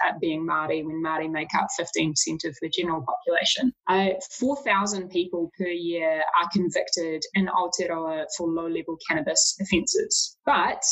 at 0.06 0.20
being 0.20 0.46
Māori, 0.46 0.84
when 0.84 1.02
Māori 1.02 1.32
make 1.32 1.48
up 1.54 1.68
15% 1.80 2.44
of 2.44 2.54
the 2.60 2.68
general 2.68 3.02
population. 3.02 3.72
Uh, 3.88 4.20
4,000 4.32 5.08
people 5.08 5.50
per 5.56 5.64
year 5.64 6.22
are 6.38 6.50
convicted 6.52 7.22
in 7.32 7.46
Aotearoa 7.46 8.26
for 8.36 8.46
low-level 8.46 8.98
cannabis 9.08 9.56
offences, 9.62 10.36
but 10.44 10.84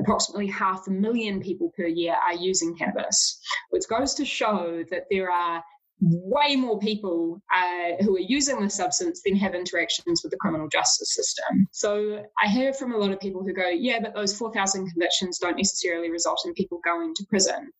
approximately 0.00 0.46
half 0.46 0.86
a 0.86 0.92
million 0.92 1.40
people 1.40 1.72
per 1.76 1.86
year 1.86 2.14
are 2.14 2.34
using 2.34 2.76
cannabis, 2.76 3.40
which 3.70 3.88
goes 3.88 4.14
to 4.14 4.24
show 4.24 4.84
that 4.92 5.06
there 5.10 5.28
are 5.28 5.60
way 6.00 6.56
more 6.56 6.78
people 6.78 7.40
uh, 7.54 8.02
who 8.02 8.16
are 8.16 8.20
using 8.20 8.60
the 8.60 8.68
substance 8.68 9.22
than 9.24 9.36
have 9.36 9.54
interactions 9.54 10.22
with 10.22 10.32
the 10.32 10.36
criminal 10.38 10.68
justice 10.68 11.14
system. 11.14 11.68
So 11.70 12.24
I 12.42 12.48
hear 12.48 12.72
from 12.72 12.92
a 12.92 12.96
lot 12.96 13.12
of 13.12 13.20
people 13.20 13.42
who 13.42 13.52
go, 13.52 13.68
yeah, 13.68 14.00
but 14.00 14.14
those 14.14 14.36
4,000 14.36 14.90
convictions 14.90 15.38
don't 15.38 15.56
necessarily 15.56 16.10
result 16.10 16.42
in 16.44 16.54
people 16.54 16.80
going 16.84 17.14
to 17.14 17.24
prison. 17.28 17.70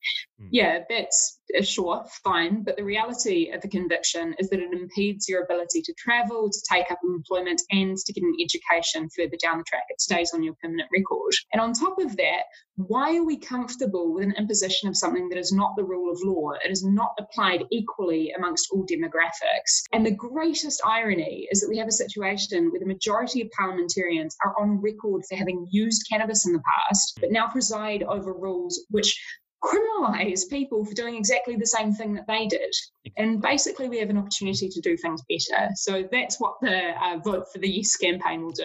Mm. 0.41 0.49
Yeah, 0.51 0.79
that's 0.89 1.41
sure, 1.63 2.05
fine. 2.25 2.63
But 2.63 2.77
the 2.77 2.85
reality 2.85 3.51
of 3.51 3.63
a 3.65 3.69
conviction 3.69 4.35
is 4.39 4.49
that 4.51 4.61
it 4.61 4.73
impedes 4.73 5.29
your 5.29 5.43
ability 5.45 5.83
to 5.83 5.95
travel, 5.95 6.51
to 6.51 6.63
take 6.71 6.91
up 6.91 6.99
employment, 7.05 7.63
and 7.71 7.97
to 7.97 8.13
get 8.13 8.25
an 8.25 8.35
education 8.41 9.09
further 9.15 9.37
down 9.43 9.59
the 9.59 9.65
track. 9.65 9.85
It 9.89 10.01
stays 10.01 10.33
on 10.35 10.43
your 10.43 10.55
permanent 10.63 10.89
record. 10.93 11.33
And 11.53 11.61
on 11.61 11.73
top 11.73 11.99
of 11.99 12.17
that, 12.17 12.43
why 12.77 13.17
are 13.17 13.25
we 13.25 13.39
comfortable 13.39 14.15
with 14.15 14.25
an 14.25 14.35
imposition 14.39 14.89
of 14.89 14.97
something 14.97 15.29
that 15.29 15.39
is 15.39 15.53
not 15.53 15.77
the 15.77 15.85
rule 15.85 16.11
of 16.11 16.21
law? 16.23 16.53
It 16.65 16.71
is 16.71 16.85
not 16.85 17.13
applied 17.19 17.65
equally 17.71 18.33
amongst 18.37 18.69
all 18.73 18.87
demographics. 18.87 19.83
And 19.93 20.07
the 20.07 20.11
greatest 20.11 20.81
irony 20.87 21.49
is 21.51 21.61
that 21.61 21.69
we 21.69 21.79
have 21.79 21.89
a 21.89 21.93
situation 21.93 22.71
where 22.71 22.81
the 22.81 22.87
majority 22.87 23.43
of 23.43 23.51
parliamentarians 23.51 24.37
are 24.45 24.55
on 24.59 24.81
record 24.81 25.23
for 25.29 25.37
having 25.37 25.67
used 25.71 26.07
cannabis 26.11 26.47
in 26.47 26.53
the 26.53 26.63
past, 26.89 27.19
but 27.21 27.31
now 27.31 27.49
preside 27.49 28.03
over 28.05 28.33
rules 28.33 28.87
which 28.91 29.21
criminalize 29.63 30.49
people 30.51 30.85
for 30.85 30.95
doing 30.95 31.17
exactly 31.17 31.57
the 31.57 31.67
same 31.67 31.93
thing 31.93 32.15
that 32.15 32.27
they 32.27 32.47
did. 32.47 32.75
And 33.17 33.41
basically, 33.41 33.89
we 33.89 33.99
have 33.99 34.11
an 34.11 34.19
opportunity 34.19 34.69
to 34.69 34.81
do 34.81 34.97
things 34.97 35.23
better. 35.29 35.69
So 35.75 36.09
that's 36.11 36.41
what 36.41 36.55
the 36.61 36.93
uh, 37.03 37.19
vote 37.19 37.47
for 37.53 37.59
the 37.59 37.69
Yes 37.69 37.97
campaign 37.97 38.43
will 38.43 38.53
do. 38.53 38.65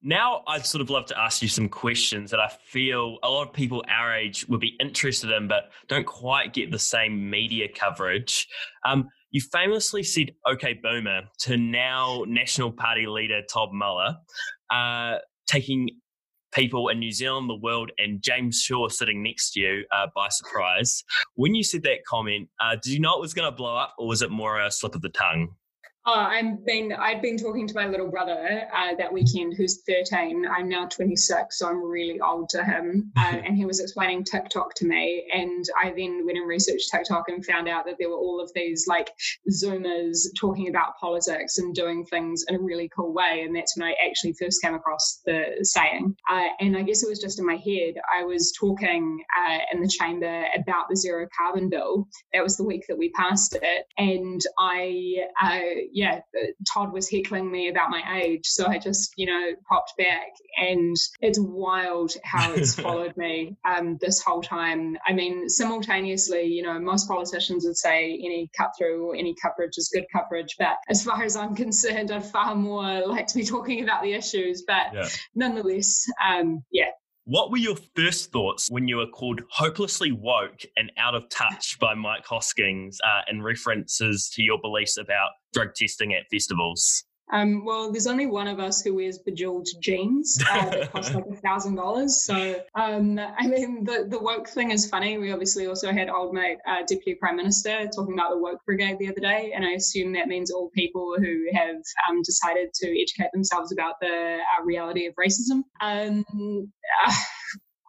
Now, 0.00 0.42
I'd 0.46 0.64
sort 0.64 0.80
of 0.80 0.90
love 0.90 1.06
to 1.06 1.20
ask 1.20 1.42
you 1.42 1.48
some 1.48 1.68
questions 1.68 2.30
that 2.30 2.38
I 2.38 2.48
feel 2.48 3.18
a 3.24 3.28
lot 3.28 3.48
of 3.48 3.52
people 3.52 3.84
our 3.88 4.14
age 4.14 4.46
would 4.48 4.60
be 4.60 4.76
interested 4.80 5.30
in, 5.30 5.48
but 5.48 5.70
don't 5.88 6.06
quite 6.06 6.54
get 6.54 6.70
the 6.70 6.78
same 6.78 7.28
media 7.28 7.66
coverage. 7.68 8.46
Um, 8.86 9.08
you 9.30 9.40
famously 9.52 10.04
said 10.04 10.30
"Okay, 10.50 10.74
Boomer" 10.82 11.22
to 11.40 11.56
now 11.56 12.24
National 12.26 12.70
Party 12.70 13.06
leader 13.06 13.42
Todd 13.52 13.70
Muller, 13.72 14.16
uh, 14.70 15.16
taking 15.46 15.90
people 16.52 16.88
in 16.88 16.98
New 16.98 17.12
Zealand, 17.12 17.48
the 17.48 17.56
world, 17.56 17.90
and 17.98 18.22
James 18.22 18.60
Shaw 18.60 18.88
sitting 18.88 19.22
next 19.22 19.52
to 19.52 19.60
you 19.60 19.84
uh, 19.92 20.06
by 20.14 20.28
surprise. 20.30 21.04
When 21.34 21.54
you 21.54 21.62
said 21.62 21.82
that 21.84 22.04
comment, 22.06 22.48
uh, 22.60 22.76
did 22.76 22.92
you 22.92 23.00
know 23.00 23.14
it 23.16 23.20
was 23.20 23.34
going 23.34 23.50
to 23.50 23.56
blow 23.56 23.76
up, 23.76 23.94
or 23.98 24.06
was 24.06 24.22
it 24.22 24.30
more 24.30 24.60
a 24.60 24.70
slip 24.70 24.94
of 24.94 25.02
the 25.02 25.10
tongue? 25.10 25.48
Oh, 26.10 26.14
I've 26.14 26.64
been 26.64 26.94
I'd 26.94 27.20
been 27.20 27.36
talking 27.36 27.68
to 27.68 27.74
my 27.74 27.86
little 27.86 28.08
brother 28.08 28.66
uh, 28.74 28.94
that 28.96 29.12
weekend, 29.12 29.56
who's 29.58 29.82
13. 29.86 30.46
I'm 30.50 30.66
now 30.66 30.86
26, 30.86 31.58
so 31.58 31.68
I'm 31.68 31.84
really 31.84 32.18
old 32.18 32.48
to 32.50 32.64
him. 32.64 33.12
Uh, 33.14 33.36
and 33.44 33.54
he 33.54 33.66
was 33.66 33.78
explaining 33.78 34.24
TikTok 34.24 34.72
to 34.76 34.86
me, 34.86 35.28
and 35.30 35.66
I 35.84 35.90
then 35.90 36.24
went 36.24 36.38
and 36.38 36.48
researched 36.48 36.88
TikTok 36.90 37.28
and 37.28 37.44
found 37.44 37.68
out 37.68 37.84
that 37.84 37.96
there 37.98 38.08
were 38.08 38.16
all 38.16 38.40
of 38.40 38.50
these 38.54 38.86
like 38.86 39.10
Zoomers 39.52 40.28
talking 40.40 40.70
about 40.70 40.96
politics 40.98 41.58
and 41.58 41.74
doing 41.74 42.06
things 42.06 42.42
in 42.48 42.54
a 42.54 42.58
really 42.58 42.88
cool 42.96 43.12
way. 43.12 43.42
And 43.44 43.54
that's 43.54 43.76
when 43.76 43.86
I 43.86 43.94
actually 44.08 44.32
first 44.40 44.62
came 44.62 44.74
across 44.74 45.20
the 45.26 45.58
saying. 45.60 46.16
Uh, 46.30 46.46
and 46.58 46.74
I 46.74 46.84
guess 46.84 47.02
it 47.02 47.10
was 47.10 47.20
just 47.20 47.38
in 47.38 47.44
my 47.44 47.56
head. 47.56 48.00
I 48.18 48.24
was 48.24 48.50
talking 48.58 49.22
uh, 49.38 49.58
in 49.74 49.82
the 49.82 49.88
chamber 49.88 50.46
about 50.58 50.86
the 50.88 50.96
zero 50.96 51.28
carbon 51.36 51.68
bill. 51.68 52.08
That 52.32 52.42
was 52.42 52.56
the 52.56 52.64
week 52.64 52.86
that 52.88 52.96
we 52.96 53.10
passed 53.10 53.58
it, 53.60 53.84
and 53.98 54.40
I 54.58 55.16
uh, 55.42 55.58
yeah, 55.98 56.20
Todd 56.72 56.92
was 56.92 57.10
heckling 57.10 57.50
me 57.50 57.68
about 57.68 57.90
my 57.90 58.20
age. 58.22 58.46
So 58.46 58.68
I 58.68 58.78
just, 58.78 59.12
you 59.16 59.26
know, 59.26 59.50
popped 59.68 59.94
back. 59.98 60.28
And 60.56 60.96
it's 61.20 61.40
wild 61.40 62.12
how 62.22 62.52
it's 62.52 62.74
followed 62.80 63.16
me 63.16 63.56
um, 63.68 63.98
this 64.00 64.22
whole 64.22 64.40
time. 64.40 64.96
I 65.04 65.12
mean, 65.12 65.48
simultaneously, 65.48 66.44
you 66.44 66.62
know, 66.62 66.78
most 66.78 67.08
politicians 67.08 67.64
would 67.66 67.76
say 67.76 68.14
any 68.14 68.48
cut 68.56 68.70
through 68.78 69.10
or 69.10 69.16
any 69.16 69.34
coverage 69.42 69.76
is 69.76 69.90
good 69.92 70.04
coverage. 70.12 70.54
But 70.56 70.76
as 70.88 71.02
far 71.02 71.20
as 71.24 71.34
I'm 71.34 71.56
concerned, 71.64 72.12
I'd 72.12 72.24
far 72.24 72.54
more 72.54 73.04
like 73.04 73.26
to 73.28 73.34
be 73.34 73.44
talking 73.44 73.82
about 73.82 74.04
the 74.04 74.12
issues. 74.12 74.62
But 74.64 74.94
yeah. 74.94 75.08
nonetheless, 75.34 76.06
um, 76.24 76.62
yeah, 76.70 76.90
what 77.28 77.50
were 77.50 77.58
your 77.58 77.76
first 77.94 78.32
thoughts 78.32 78.70
when 78.70 78.88
you 78.88 78.96
were 78.96 79.06
called 79.06 79.42
hopelessly 79.50 80.12
woke 80.12 80.62
and 80.78 80.90
out 80.96 81.14
of 81.14 81.28
touch 81.28 81.78
by 81.78 81.92
Mike 81.92 82.24
Hosking 82.24 82.90
uh, 83.04 83.20
in 83.30 83.42
references 83.42 84.30
to 84.30 84.42
your 84.42 84.58
beliefs 84.62 84.96
about 84.96 85.32
drug 85.52 85.74
testing 85.74 86.14
at 86.14 86.22
festivals? 86.32 87.04
Um, 87.32 87.64
well, 87.64 87.92
there's 87.92 88.06
only 88.06 88.26
one 88.26 88.48
of 88.48 88.58
us 88.58 88.82
who 88.82 88.94
wears 88.94 89.18
bejeweled 89.18 89.68
jeans 89.80 90.38
uh, 90.50 90.70
that 90.70 90.92
cost 90.92 91.14
like 91.14 91.24
a 91.30 91.36
thousand 91.36 91.74
dollars. 91.74 92.22
So, 92.22 92.62
um, 92.74 93.18
I 93.18 93.46
mean, 93.46 93.84
the, 93.84 94.06
the 94.08 94.18
woke 94.18 94.48
thing 94.48 94.70
is 94.70 94.88
funny. 94.88 95.18
We 95.18 95.32
obviously 95.32 95.66
also 95.66 95.92
had 95.92 96.08
old 96.08 96.34
mate 96.34 96.58
uh, 96.66 96.82
Deputy 96.86 97.14
Prime 97.14 97.36
Minister 97.36 97.88
talking 97.94 98.14
about 98.14 98.30
the 98.30 98.38
woke 98.38 98.64
brigade 98.64 98.98
the 98.98 99.08
other 99.08 99.20
day, 99.20 99.52
and 99.54 99.64
I 99.64 99.72
assume 99.72 100.12
that 100.14 100.28
means 100.28 100.50
all 100.50 100.70
people 100.70 101.16
who 101.18 101.46
have 101.52 101.76
um, 102.08 102.22
decided 102.22 102.72
to 102.74 103.00
educate 103.00 103.30
themselves 103.32 103.72
about 103.72 103.94
the 104.00 104.38
uh, 104.38 104.64
reality 104.64 105.06
of 105.06 105.14
racism. 105.14 105.62
Um, 105.80 106.72
uh, 107.06 107.12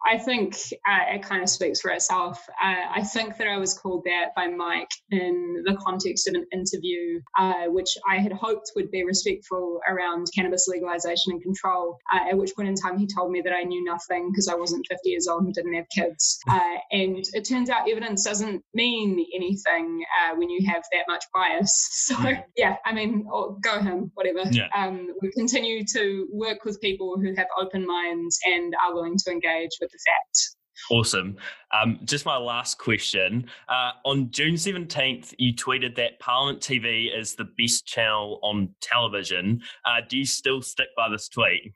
I 0.06 0.18
think 0.18 0.56
uh, 0.88 1.14
it 1.14 1.22
kind 1.22 1.42
of 1.42 1.48
speaks 1.48 1.80
for 1.80 1.90
itself. 1.90 2.44
Uh, 2.62 2.74
I 2.94 3.02
think 3.02 3.36
that 3.36 3.46
I 3.46 3.58
was 3.58 3.74
called 3.74 4.04
that 4.04 4.34
by 4.34 4.48
Mike 4.48 4.90
in 5.10 5.62
the 5.64 5.76
context 5.76 6.26
of 6.28 6.34
an 6.34 6.46
interview, 6.52 7.20
uh, 7.38 7.64
which 7.66 7.90
I 8.08 8.16
had 8.16 8.32
hoped 8.32 8.72
would 8.76 8.90
be 8.90 9.04
respectful 9.04 9.80
around 9.88 10.28
cannabis 10.34 10.68
legalization 10.68 11.32
and 11.32 11.42
control. 11.42 11.98
Uh, 12.12 12.30
at 12.30 12.38
which 12.38 12.54
point 12.56 12.68
in 12.68 12.74
time, 12.74 12.98
he 12.98 13.06
told 13.06 13.30
me 13.30 13.42
that 13.42 13.52
I 13.52 13.62
knew 13.62 13.84
nothing 13.84 14.30
because 14.30 14.48
I 14.48 14.54
wasn't 14.54 14.86
50 14.88 15.08
years 15.08 15.28
old 15.28 15.44
and 15.44 15.54
didn't 15.54 15.74
have 15.74 15.88
kids. 15.94 16.38
Uh, 16.50 16.78
and 16.90 17.24
it 17.32 17.42
turns 17.48 17.70
out 17.70 17.88
evidence 17.88 18.24
doesn't 18.24 18.64
mean 18.74 19.24
anything 19.34 20.04
uh, 20.20 20.34
when 20.36 20.50
you 20.50 20.66
have 20.66 20.82
that 20.92 21.04
much 21.06 21.24
bias. 21.32 21.88
So, 22.10 22.16
yeah, 22.56 22.76
I 22.84 22.92
mean, 22.92 23.28
oh, 23.32 23.56
go 23.62 23.78
him, 23.78 24.10
whatever. 24.14 24.42
Yeah. 24.50 24.66
Um, 24.74 25.14
we 25.22 25.30
continue 25.30 25.84
to 25.94 26.26
work 26.32 26.64
with 26.64 26.80
people 26.80 27.16
who 27.20 27.34
have 27.36 27.46
open 27.58 27.86
minds 27.86 28.40
and 28.44 28.74
are 28.84 28.94
willing 28.94 29.16
to 29.18 29.30
engage 29.30 29.70
with 29.80 29.89
facts. 29.98 30.56
Awesome. 30.90 31.36
Um, 31.72 32.00
just 32.04 32.26
my 32.26 32.36
last 32.36 32.78
question. 32.78 33.46
Uh, 33.68 33.92
on 34.04 34.30
June 34.30 34.54
17th, 34.54 35.34
you 35.38 35.54
tweeted 35.54 35.94
that 35.96 36.18
Parliament 36.18 36.60
TV 36.60 37.16
is 37.16 37.34
the 37.34 37.48
best 37.56 37.86
channel 37.86 38.40
on 38.42 38.74
television. 38.80 39.60
Uh, 39.84 40.00
do 40.08 40.18
you 40.18 40.24
still 40.24 40.62
stick 40.62 40.88
by 40.96 41.08
this 41.08 41.28
tweet? 41.28 41.72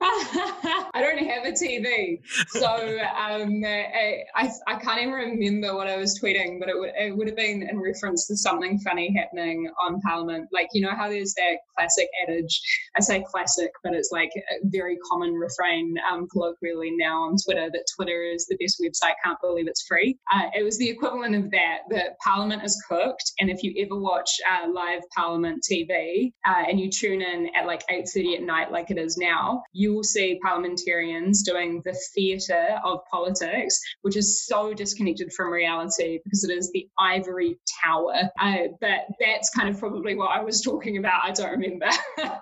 I 0.02 1.00
don't 1.00 1.18
have 1.18 1.44
a 1.44 1.52
TV, 1.52 2.20
so 2.48 2.66
um, 2.66 3.62
I, 3.64 4.50
I, 4.66 4.76
can't 4.76 5.00
even 5.00 5.12
remember 5.12 5.74
what 5.74 5.86
I 5.86 5.96
was 5.96 6.18
tweeting, 6.18 6.58
but 6.58 6.68
it 6.68 6.78
would 6.78 6.90
it 6.96 7.16
would 7.16 7.26
have 7.26 7.36
been 7.36 7.62
in 7.68 7.78
reference 7.78 8.26
to 8.28 8.36
something 8.36 8.78
funny 8.80 9.14
happening 9.16 9.70
on 9.84 10.00
Parliament. 10.00 10.48
Like 10.52 10.68
you 10.72 10.82
know 10.82 10.94
how 10.96 11.08
there's 11.08 11.34
that 11.34 11.58
classic 11.76 12.08
adage. 12.26 12.60
I 12.96 13.00
say 13.00 13.24
classic, 13.30 13.70
but 13.84 13.92
it's 13.92 14.10
like 14.10 14.30
a 14.36 14.56
very 14.64 14.96
common 15.10 15.34
refrain 15.34 15.96
um, 16.10 16.26
colloquially 16.32 16.92
now 16.96 17.22
on 17.24 17.36
Twitter 17.44 17.68
that 17.70 17.84
Twitter 17.96 18.22
is 18.22 18.46
the 18.46 18.56
best 18.56 18.80
website. 18.82 19.14
Can't 19.24 19.38
believe 19.42 19.68
it's 19.68 19.86
free. 19.86 20.18
Uh, 20.32 20.48
it 20.54 20.64
was 20.64 20.78
the 20.78 20.88
equivalent 20.88 21.34
of 21.34 21.50
that. 21.50 21.78
That 21.90 22.18
Parliament 22.24 22.64
is 22.64 22.82
cooked, 22.88 23.32
and 23.38 23.50
if 23.50 23.62
you 23.62 23.74
ever 23.84 23.98
watch 23.98 24.30
uh, 24.50 24.70
live 24.72 25.02
Parliament 25.14 25.62
TV 25.70 26.32
uh, 26.46 26.64
and 26.68 26.80
you 26.80 26.90
tune 26.90 27.22
in 27.22 27.50
at 27.54 27.66
like 27.66 27.82
eight 27.90 28.08
thirty 28.08 28.34
at 28.34 28.42
night, 28.42 28.72
like 28.72 28.90
it 28.90 28.98
is 28.98 29.16
now, 29.16 29.49
you 29.72 29.94
will 29.94 30.04
see 30.04 30.38
parliamentarians 30.42 31.42
doing 31.42 31.82
the 31.84 31.96
theatre 32.14 32.78
of 32.84 33.00
politics, 33.10 33.80
which 34.02 34.16
is 34.16 34.44
so 34.44 34.74
disconnected 34.74 35.32
from 35.32 35.52
reality 35.52 36.18
because 36.24 36.44
it 36.44 36.50
is 36.50 36.70
the 36.72 36.88
ivory 36.98 37.58
tower. 37.84 38.30
Uh, 38.40 38.68
but 38.80 39.06
that's 39.20 39.50
kind 39.50 39.68
of 39.68 39.78
probably 39.78 40.14
what 40.14 40.30
I 40.30 40.42
was 40.42 40.60
talking 40.62 40.96
about. 40.96 41.22
I 41.24 41.32
don't 41.32 41.58
remember. 41.58 41.88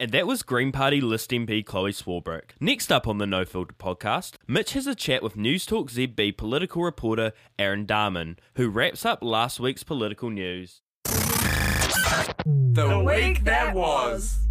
And 0.00 0.12
that 0.12 0.28
was 0.28 0.44
Green 0.44 0.70
Party 0.70 1.00
List 1.00 1.32
MP 1.32 1.64
Chloe 1.64 1.90
Swarbrick. 1.90 2.50
Next 2.60 2.92
up 2.92 3.08
on 3.08 3.18
the 3.18 3.26
No 3.26 3.44
Filter 3.44 3.74
podcast, 3.74 4.36
Mitch 4.46 4.74
has 4.74 4.86
a 4.86 4.94
chat 4.94 5.24
with 5.24 5.34
Newstalk 5.34 5.90
ZB 5.90 6.36
political 6.36 6.84
reporter 6.84 7.32
Aaron 7.58 7.84
Dahmen, 7.84 8.38
who 8.54 8.68
wraps 8.68 9.04
up 9.04 9.24
last 9.24 9.58
week's 9.58 9.82
political 9.82 10.30
news. 10.30 10.82
The 11.04 13.02
week 13.04 13.42
that 13.42 13.74
was. 13.74 14.47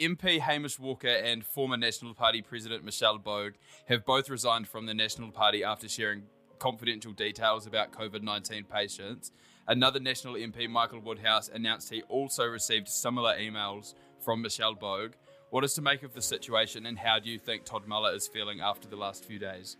MP 0.00 0.40
Hamish 0.40 0.78
Walker 0.78 1.08
and 1.08 1.44
former 1.44 1.76
National 1.76 2.14
Party 2.14 2.40
President 2.40 2.82
Michelle 2.82 3.18
Boag 3.18 3.52
have 3.86 4.06
both 4.06 4.30
resigned 4.30 4.66
from 4.66 4.86
the 4.86 4.94
National 4.94 5.30
Party 5.30 5.62
after 5.62 5.90
sharing 5.90 6.22
confidential 6.58 7.12
details 7.12 7.66
about 7.66 7.92
COVID 7.92 8.22
19 8.22 8.64
patients. 8.64 9.30
Another 9.68 10.00
National 10.00 10.34
MP, 10.34 10.70
Michael 10.70 11.00
Woodhouse, 11.00 11.50
announced 11.52 11.90
he 11.90 12.00
also 12.08 12.46
received 12.46 12.88
similar 12.88 13.36
emails 13.36 13.92
from 14.18 14.40
Michelle 14.40 14.74
Boag. 14.74 15.12
What 15.50 15.64
is 15.64 15.74
to 15.74 15.82
make 15.82 16.02
of 16.02 16.14
the 16.14 16.22
situation, 16.22 16.86
and 16.86 16.98
how 16.98 17.18
do 17.18 17.28
you 17.28 17.38
think 17.38 17.66
Todd 17.66 17.86
Muller 17.86 18.14
is 18.14 18.26
feeling 18.26 18.62
after 18.62 18.88
the 18.88 18.96
last 18.96 19.26
few 19.26 19.38
days? 19.38 19.76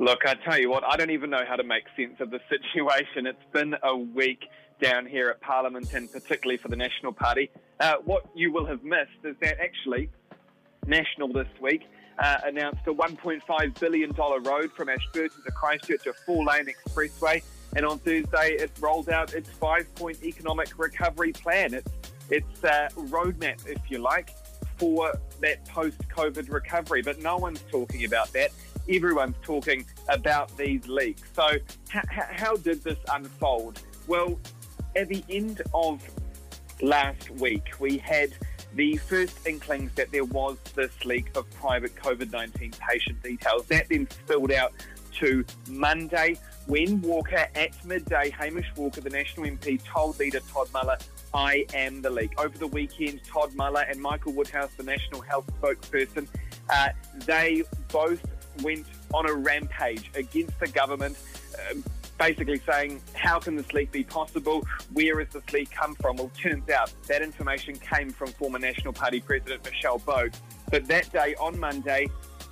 Look, 0.00 0.26
I 0.26 0.34
tell 0.44 0.58
you 0.58 0.70
what, 0.70 0.82
I 0.84 0.96
don't 0.96 1.10
even 1.10 1.30
know 1.30 1.44
how 1.46 1.54
to 1.54 1.64
make 1.64 1.84
sense 1.96 2.16
of 2.18 2.30
the 2.30 2.40
situation. 2.50 3.26
It's 3.26 3.52
been 3.52 3.76
a 3.84 3.96
week 3.96 4.40
down 4.80 5.06
here 5.06 5.28
at 5.28 5.40
Parliament 5.40 5.92
and 5.94 6.10
particularly 6.10 6.56
for 6.56 6.68
the 6.68 6.76
National 6.76 7.12
Party. 7.12 7.50
Uh, 7.80 7.94
what 8.04 8.26
you 8.34 8.52
will 8.52 8.66
have 8.66 8.82
missed 8.82 9.24
is 9.24 9.36
that 9.40 9.58
actually 9.60 10.08
National 10.86 11.32
this 11.32 11.48
week 11.60 11.82
uh, 12.18 12.38
announced 12.44 12.80
a 12.86 12.92
$1.5 12.92 13.80
billion 13.80 14.12
road 14.12 14.72
from 14.72 14.88
Ashburton 14.88 15.42
to 15.44 15.52
Christchurch, 15.52 16.06
a 16.06 16.12
four-lane 16.12 16.66
expressway. 16.66 17.42
And 17.74 17.84
on 17.84 17.98
Thursday, 17.98 18.52
it 18.52 18.70
rolled 18.80 19.10
out 19.10 19.34
its 19.34 19.50
five-point 19.50 20.22
economic 20.22 20.78
recovery 20.78 21.32
plan. 21.32 21.74
It's 21.74 21.90
its 22.30 22.64
uh, 22.64 22.88
roadmap, 22.96 23.66
if 23.66 23.90
you 23.90 23.98
like, 23.98 24.30
for 24.78 25.12
that 25.40 25.64
post-COVID 25.66 26.50
recovery. 26.50 27.02
But 27.02 27.20
no 27.20 27.36
one's 27.36 27.62
talking 27.70 28.04
about 28.04 28.32
that. 28.32 28.50
Everyone's 28.88 29.36
talking 29.42 29.84
about 30.08 30.56
these 30.56 30.86
leaks. 30.86 31.28
So, 31.34 31.46
h- 31.48 32.04
how 32.14 32.56
did 32.56 32.82
this 32.82 32.98
unfold? 33.12 33.82
Well, 34.06 34.38
at 34.96 35.08
the 35.08 35.22
end 35.28 35.62
of 35.74 36.02
last 36.80 37.30
week, 37.30 37.68
we 37.78 37.98
had 37.98 38.30
the 38.74 38.96
first 38.96 39.46
inklings 39.46 39.92
that 39.94 40.10
there 40.10 40.24
was 40.24 40.58
this 40.74 41.04
leak 41.04 41.34
of 41.36 41.48
private 41.52 41.94
COVID 41.96 42.32
19 42.32 42.72
patient 42.72 43.22
details. 43.22 43.66
That 43.66 43.88
then 43.88 44.08
spilled 44.10 44.52
out 44.52 44.72
to 45.14 45.44
Monday 45.68 46.36
when 46.66 47.00
Walker, 47.00 47.46
at 47.54 47.84
midday, 47.84 48.30
Hamish 48.30 48.66
Walker, 48.76 49.00
the 49.00 49.10
National 49.10 49.46
MP, 49.46 49.82
told 49.84 50.18
leader 50.18 50.40
Todd 50.52 50.68
Muller, 50.72 50.98
I 51.32 51.64
am 51.74 52.02
the 52.02 52.10
leak. 52.10 52.38
Over 52.40 52.56
the 52.58 52.66
weekend, 52.66 53.22
Todd 53.24 53.54
Muller 53.54 53.82
and 53.82 54.00
Michael 54.00 54.32
Woodhouse, 54.32 54.72
the 54.76 54.82
National 54.82 55.20
Health 55.20 55.46
spokesperson, 55.60 56.26
uh, 56.68 56.88
they 57.24 57.62
both 57.92 58.20
went 58.62 58.86
on 59.14 59.28
a 59.28 59.32
rampage 59.32 60.10
against 60.14 60.58
the 60.58 60.68
government. 60.68 61.16
Uh, 61.54 61.74
basically 62.18 62.60
saying, 62.66 63.00
how 63.14 63.38
can 63.38 63.56
this 63.56 63.72
leak 63.72 63.92
be 63.92 64.04
possible? 64.04 64.66
Where 64.92 65.18
has 65.20 65.28
this 65.28 65.50
leak 65.52 65.70
come 65.70 65.94
from? 65.96 66.16
Well, 66.16 66.30
turns 66.40 66.68
out 66.70 66.92
that 67.08 67.22
information 67.22 67.76
came 67.76 68.10
from 68.10 68.28
former 68.28 68.58
National 68.58 68.92
Party 68.92 69.20
President 69.20 69.64
Michelle 69.64 69.98
Boag. 70.00 70.34
But 70.70 70.86
that 70.88 71.12
day, 71.12 71.34
on 71.36 71.58
Monday, 71.58 72.08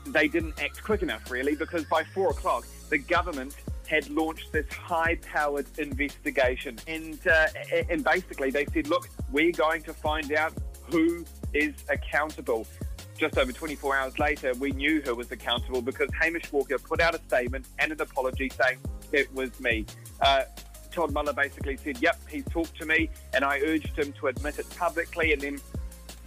they 0.07 0.29
didn't 0.29 0.61
act 0.61 0.83
quick 0.83 1.03
enough, 1.03 1.31
really, 1.31 1.55
because 1.55 1.85
by 1.85 2.05
four 2.05 2.31
o'clock, 2.31 2.67
the 2.91 2.99
government 2.99 3.57
had 3.89 4.09
launched 4.11 4.53
this 4.53 4.71
high-powered 4.73 5.67
investigation, 5.79 6.79
and 6.87 7.19
uh, 7.27 7.47
and 7.91 8.05
basically 8.05 8.51
they 8.51 8.67
said, 8.67 8.89
look, 8.89 9.09
we're 9.31 9.53
going 9.53 9.83
to 9.83 9.93
find 9.93 10.33
out 10.33 10.53
who 10.91 11.25
is 11.53 11.75
accountable. 11.89 12.67
Just 13.17 13.39
over 13.39 13.53
24 13.53 13.97
hours 13.97 14.19
later, 14.19 14.53
we 14.59 14.73
knew 14.73 15.01
who 15.01 15.15
was 15.15 15.31
accountable 15.31 15.81
because 15.81 16.09
Hamish 16.21 16.51
Walker 16.53 16.79
put 16.79 17.01
out 17.01 17.15
a 17.15 17.21
statement 17.29 17.67
and 17.79 17.93
an 17.93 18.01
apology 18.01 18.51
saying 18.51 18.79
it 19.15 19.33
was 19.35 19.59
me. 19.61 19.87
Uh, 20.21 20.43
Todd 20.91 21.13
Muller 21.13 21.33
basically 21.33 21.77
said, 21.77 22.01
Yep, 22.01 22.29
he's 22.29 22.45
talked 22.47 22.79
to 22.79 22.87
me, 22.87 23.11
and 23.33 23.45
I 23.45 23.61
urged 23.61 23.99
him 23.99 24.13
to 24.15 24.27
admit 24.27 24.59
it 24.59 24.67
publicly. 24.77 25.33
And 25.33 25.41
then 25.41 25.61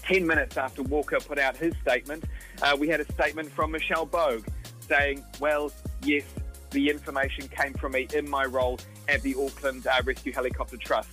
10 0.04 0.26
minutes 0.26 0.58
after 0.58 0.84
Walker 0.84 1.19
put 1.19 1.38
out 1.38 1.56
his 1.56 1.73
statement, 1.82 2.23
uh, 2.62 2.76
we 2.80 2.88
had 2.88 3.00
a 3.00 3.12
statement 3.12 3.52
from 3.52 3.71
Michelle 3.71 4.08
Boag 4.08 4.45
saying, 4.88 5.23
Well, 5.39 5.71
yes, 6.02 6.23
the 6.71 6.89
information 6.89 7.47
came 7.50 7.73
from 7.73 7.93
me 7.93 8.08
in 8.13 8.30
my 8.30 8.45
role 8.45 8.80
at 9.08 9.21
the 9.21 9.36
Auckland 9.36 9.88
uh, 9.88 10.02
Rescue 10.04 10.34
Helicopter 10.34 10.78
Trust. 10.78 11.10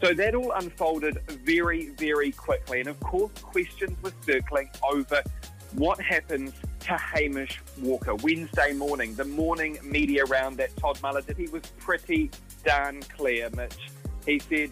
So 0.00 0.12
that 0.12 0.34
all 0.34 0.52
unfolded 0.52 1.18
very, 1.44 1.90
very 1.90 2.32
quickly. 2.32 2.80
And 2.80 2.88
of 2.88 2.98
course, 3.00 3.32
questions 3.42 3.96
were 4.02 4.12
circling 4.26 4.68
over 4.90 5.22
what 5.72 6.00
happens 6.00 6.52
to 6.84 6.98
Hamish 6.98 7.60
Walker 7.80 8.14
Wednesday 8.16 8.74
morning, 8.74 9.14
the 9.14 9.24
morning 9.24 9.78
media 9.82 10.24
round 10.26 10.58
that 10.58 10.76
Todd 10.76 11.00
Muller 11.02 11.22
did. 11.22 11.38
He 11.38 11.48
was 11.48 11.62
pretty 11.78 12.30
darn 12.62 13.00
clear, 13.04 13.48
Mitch. 13.56 13.88
He 14.26 14.38
said, 14.38 14.70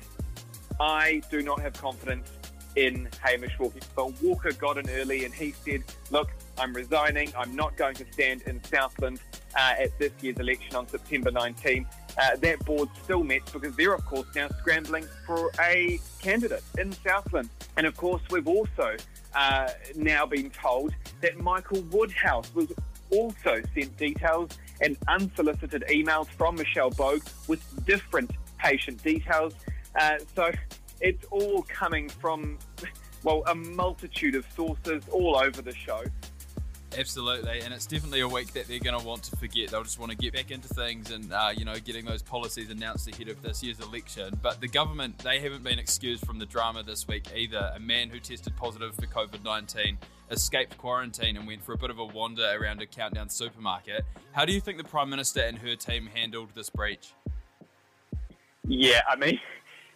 I 0.78 1.22
do 1.30 1.40
not 1.40 1.62
have 1.62 1.72
confidence 1.72 2.30
in 2.76 3.08
Hamish 3.22 3.58
Walker. 3.58 3.80
But 3.96 4.20
Walker 4.22 4.52
got 4.52 4.76
in 4.76 4.90
early 4.90 5.24
and 5.24 5.32
he 5.32 5.52
said, 5.52 5.84
Look, 6.10 6.30
I'm 6.58 6.74
resigning. 6.74 7.32
I'm 7.36 7.56
not 7.56 7.78
going 7.78 7.94
to 7.94 8.04
stand 8.12 8.42
in 8.42 8.62
Southland 8.64 9.20
uh, 9.56 9.74
at 9.78 9.98
this 9.98 10.12
year's 10.20 10.38
election 10.38 10.76
on 10.76 10.86
September 10.88 11.30
19. 11.30 11.86
Uh, 12.18 12.36
that 12.36 12.62
board 12.66 12.90
still 13.02 13.24
met 13.24 13.40
because 13.50 13.74
they're, 13.74 13.94
of 13.94 14.04
course, 14.04 14.26
now 14.34 14.48
scrambling 14.60 15.06
for 15.26 15.50
a 15.60 15.98
candidate 16.20 16.62
in 16.78 16.92
Southland. 16.92 17.48
And 17.78 17.86
of 17.86 17.96
course, 17.96 18.22
we've 18.30 18.48
also 18.48 18.96
uh, 19.34 19.70
now 19.96 20.26
been 20.26 20.50
told 20.50 20.94
that 21.20 21.38
Michael 21.38 21.82
Woodhouse 21.90 22.54
was 22.54 22.72
also 23.10 23.60
sent 23.74 23.96
details 23.96 24.50
and 24.80 24.96
unsolicited 25.08 25.84
emails 25.88 26.26
from 26.28 26.56
Michelle 26.56 26.90
Boag 26.90 27.22
with 27.48 27.62
different 27.86 28.30
patient 28.58 29.02
details. 29.02 29.54
Uh, 29.98 30.18
so 30.34 30.50
it's 31.00 31.24
all 31.30 31.62
coming 31.62 32.08
from, 32.08 32.58
well, 33.22 33.42
a 33.46 33.54
multitude 33.54 34.34
of 34.34 34.46
sources 34.54 35.02
all 35.10 35.36
over 35.36 35.60
the 35.60 35.74
show. 35.74 36.02
Absolutely, 36.96 37.60
and 37.60 37.72
it's 37.72 37.86
definitely 37.86 38.20
a 38.20 38.28
week 38.28 38.52
that 38.52 38.68
they're 38.68 38.78
going 38.78 38.98
to 38.98 39.06
want 39.06 39.22
to 39.24 39.36
forget. 39.36 39.70
They'll 39.70 39.82
just 39.82 39.98
want 39.98 40.12
to 40.12 40.16
get 40.16 40.34
back 40.34 40.50
into 40.50 40.68
things 40.68 41.10
and, 41.10 41.32
uh, 41.32 41.50
you 41.56 41.64
know, 41.64 41.74
getting 41.76 42.04
those 42.04 42.20
policies 42.20 42.68
announced 42.70 43.08
ahead 43.08 43.28
of 43.28 43.40
this 43.42 43.62
year's 43.62 43.80
election. 43.80 44.38
But 44.42 44.60
the 44.60 44.68
government, 44.68 45.18
they 45.18 45.40
haven't 45.40 45.64
been 45.64 45.78
excused 45.78 46.26
from 46.26 46.38
the 46.38 46.44
drama 46.44 46.82
this 46.82 47.08
week 47.08 47.28
either. 47.34 47.72
A 47.74 47.80
man 47.80 48.10
who 48.10 48.18
tested 48.18 48.54
positive 48.56 48.94
for 48.94 49.06
COVID 49.06 49.42
19 49.42 49.96
escaped 50.30 50.76
quarantine 50.76 51.36
and 51.36 51.46
went 51.46 51.64
for 51.64 51.72
a 51.72 51.78
bit 51.78 51.90
of 51.90 51.98
a 51.98 52.04
wander 52.04 52.56
around 52.60 52.82
a 52.82 52.86
countdown 52.86 53.30
supermarket. 53.30 54.04
How 54.32 54.44
do 54.44 54.52
you 54.52 54.60
think 54.60 54.76
the 54.76 54.84
Prime 54.84 55.08
Minister 55.08 55.40
and 55.40 55.58
her 55.58 55.76
team 55.76 56.08
handled 56.14 56.50
this 56.54 56.68
breach? 56.68 57.14
Yeah, 58.68 59.00
I 59.08 59.16
mean, 59.16 59.40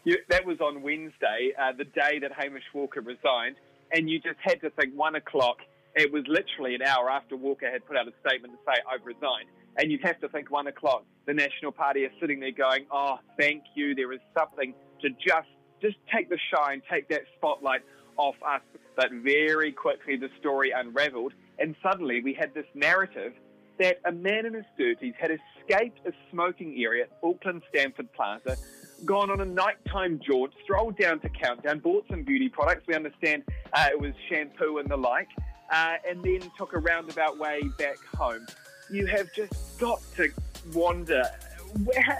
that 0.29 0.47
was 0.47 0.61
on 0.61 0.83
Wednesday, 0.83 1.53
uh, 1.61 1.73
the 1.73 1.85
day 1.85 2.21
that 2.21 2.33
Hamish 2.33 2.65
Walker 2.73 3.03
resigned, 3.03 3.57
and 3.93 4.09
you 4.09 4.19
just 4.19 4.39
had 4.41 4.61
to 4.63 4.71
think 4.71 4.95
one 4.95 5.15
o'clock 5.15 5.59
it 5.97 6.13
was 6.13 6.25
literally 6.29 6.75
an 6.75 6.83
hour 6.83 7.11
after 7.11 7.37
Walker 7.37 7.71
had 7.71 7.85
put 7.87 7.97
out 7.97 8.07
a 8.07 8.13
statement 8.21 8.53
to 8.53 8.59
say, 8.67 8.81
I've 8.89 9.05
resigned. 9.05 9.49
And 9.79 9.91
you'd 9.91 10.05
have 10.05 10.21
to 10.21 10.29
think 10.29 10.51
one 10.51 10.67
o'clock, 10.67 11.05
the 11.27 11.33
National 11.33 11.73
Party 11.73 12.01
is 12.01 12.13
sitting 12.21 12.39
there 12.39 12.53
going, 12.53 12.87
oh, 12.91 13.19
thank 13.41 13.65
you. 13.75 13.95
There 13.95 14.13
is 14.13 14.21
something 14.37 14.75
to 15.01 15.09
just, 15.11 15.49
just 15.81 15.97
take 16.15 16.29
the 16.29 16.39
shine, 16.55 16.83
take 16.91 17.09
that 17.09 17.23
spotlight 17.37 17.81
off 18.19 18.37
us. 18.47 18.61
But 18.95 19.11
very 19.11 19.73
quickly, 19.73 20.17
the 20.17 20.29
story 20.39 20.71
unraveled. 20.71 21.33
And 21.59 21.75
suddenly 21.83 22.23
we 22.23 22.35
had 22.35 22.53
this 22.55 22.67
narrative 22.75 23.33
that 23.79 24.01
a 24.05 24.13
man 24.13 24.47
in 24.47 24.55
his 24.55 24.65
30s 24.79 25.15
had 25.19 25.31
escaped 25.31 26.01
a 26.07 26.13
smoking 26.31 26.83
area 26.83 27.05
at 27.05 27.11
Auckland 27.23 27.63
Stamford 27.71 28.13
Plaza, 28.13 28.57
gone 29.05 29.31
on 29.31 29.41
a 29.41 29.45
nighttime 29.45 30.21
jaunt, 30.27 30.53
strolled 30.63 30.97
down 30.97 31.21
to 31.21 31.29
Countdown, 31.29 31.79
bought 31.81 32.05
some 32.11 32.23
beauty 32.23 32.49
products. 32.49 32.87
We 32.87 32.95
understand 32.95 33.45
uh, 33.73 33.89
it 33.91 34.01
was 34.01 34.13
shampoo 34.31 34.79
and 34.79 34.89
the 34.89 34.97
like, 34.97 35.29
uh, 35.71 35.97
and 36.09 36.23
then 36.23 36.51
took 36.57 36.73
a 36.73 36.79
roundabout 36.79 37.39
way 37.39 37.63
back 37.79 37.99
home. 38.15 38.47
You 38.91 39.07
have 39.07 39.33
just 39.33 39.79
got 39.79 40.01
to 40.17 40.31
wonder 40.73 41.23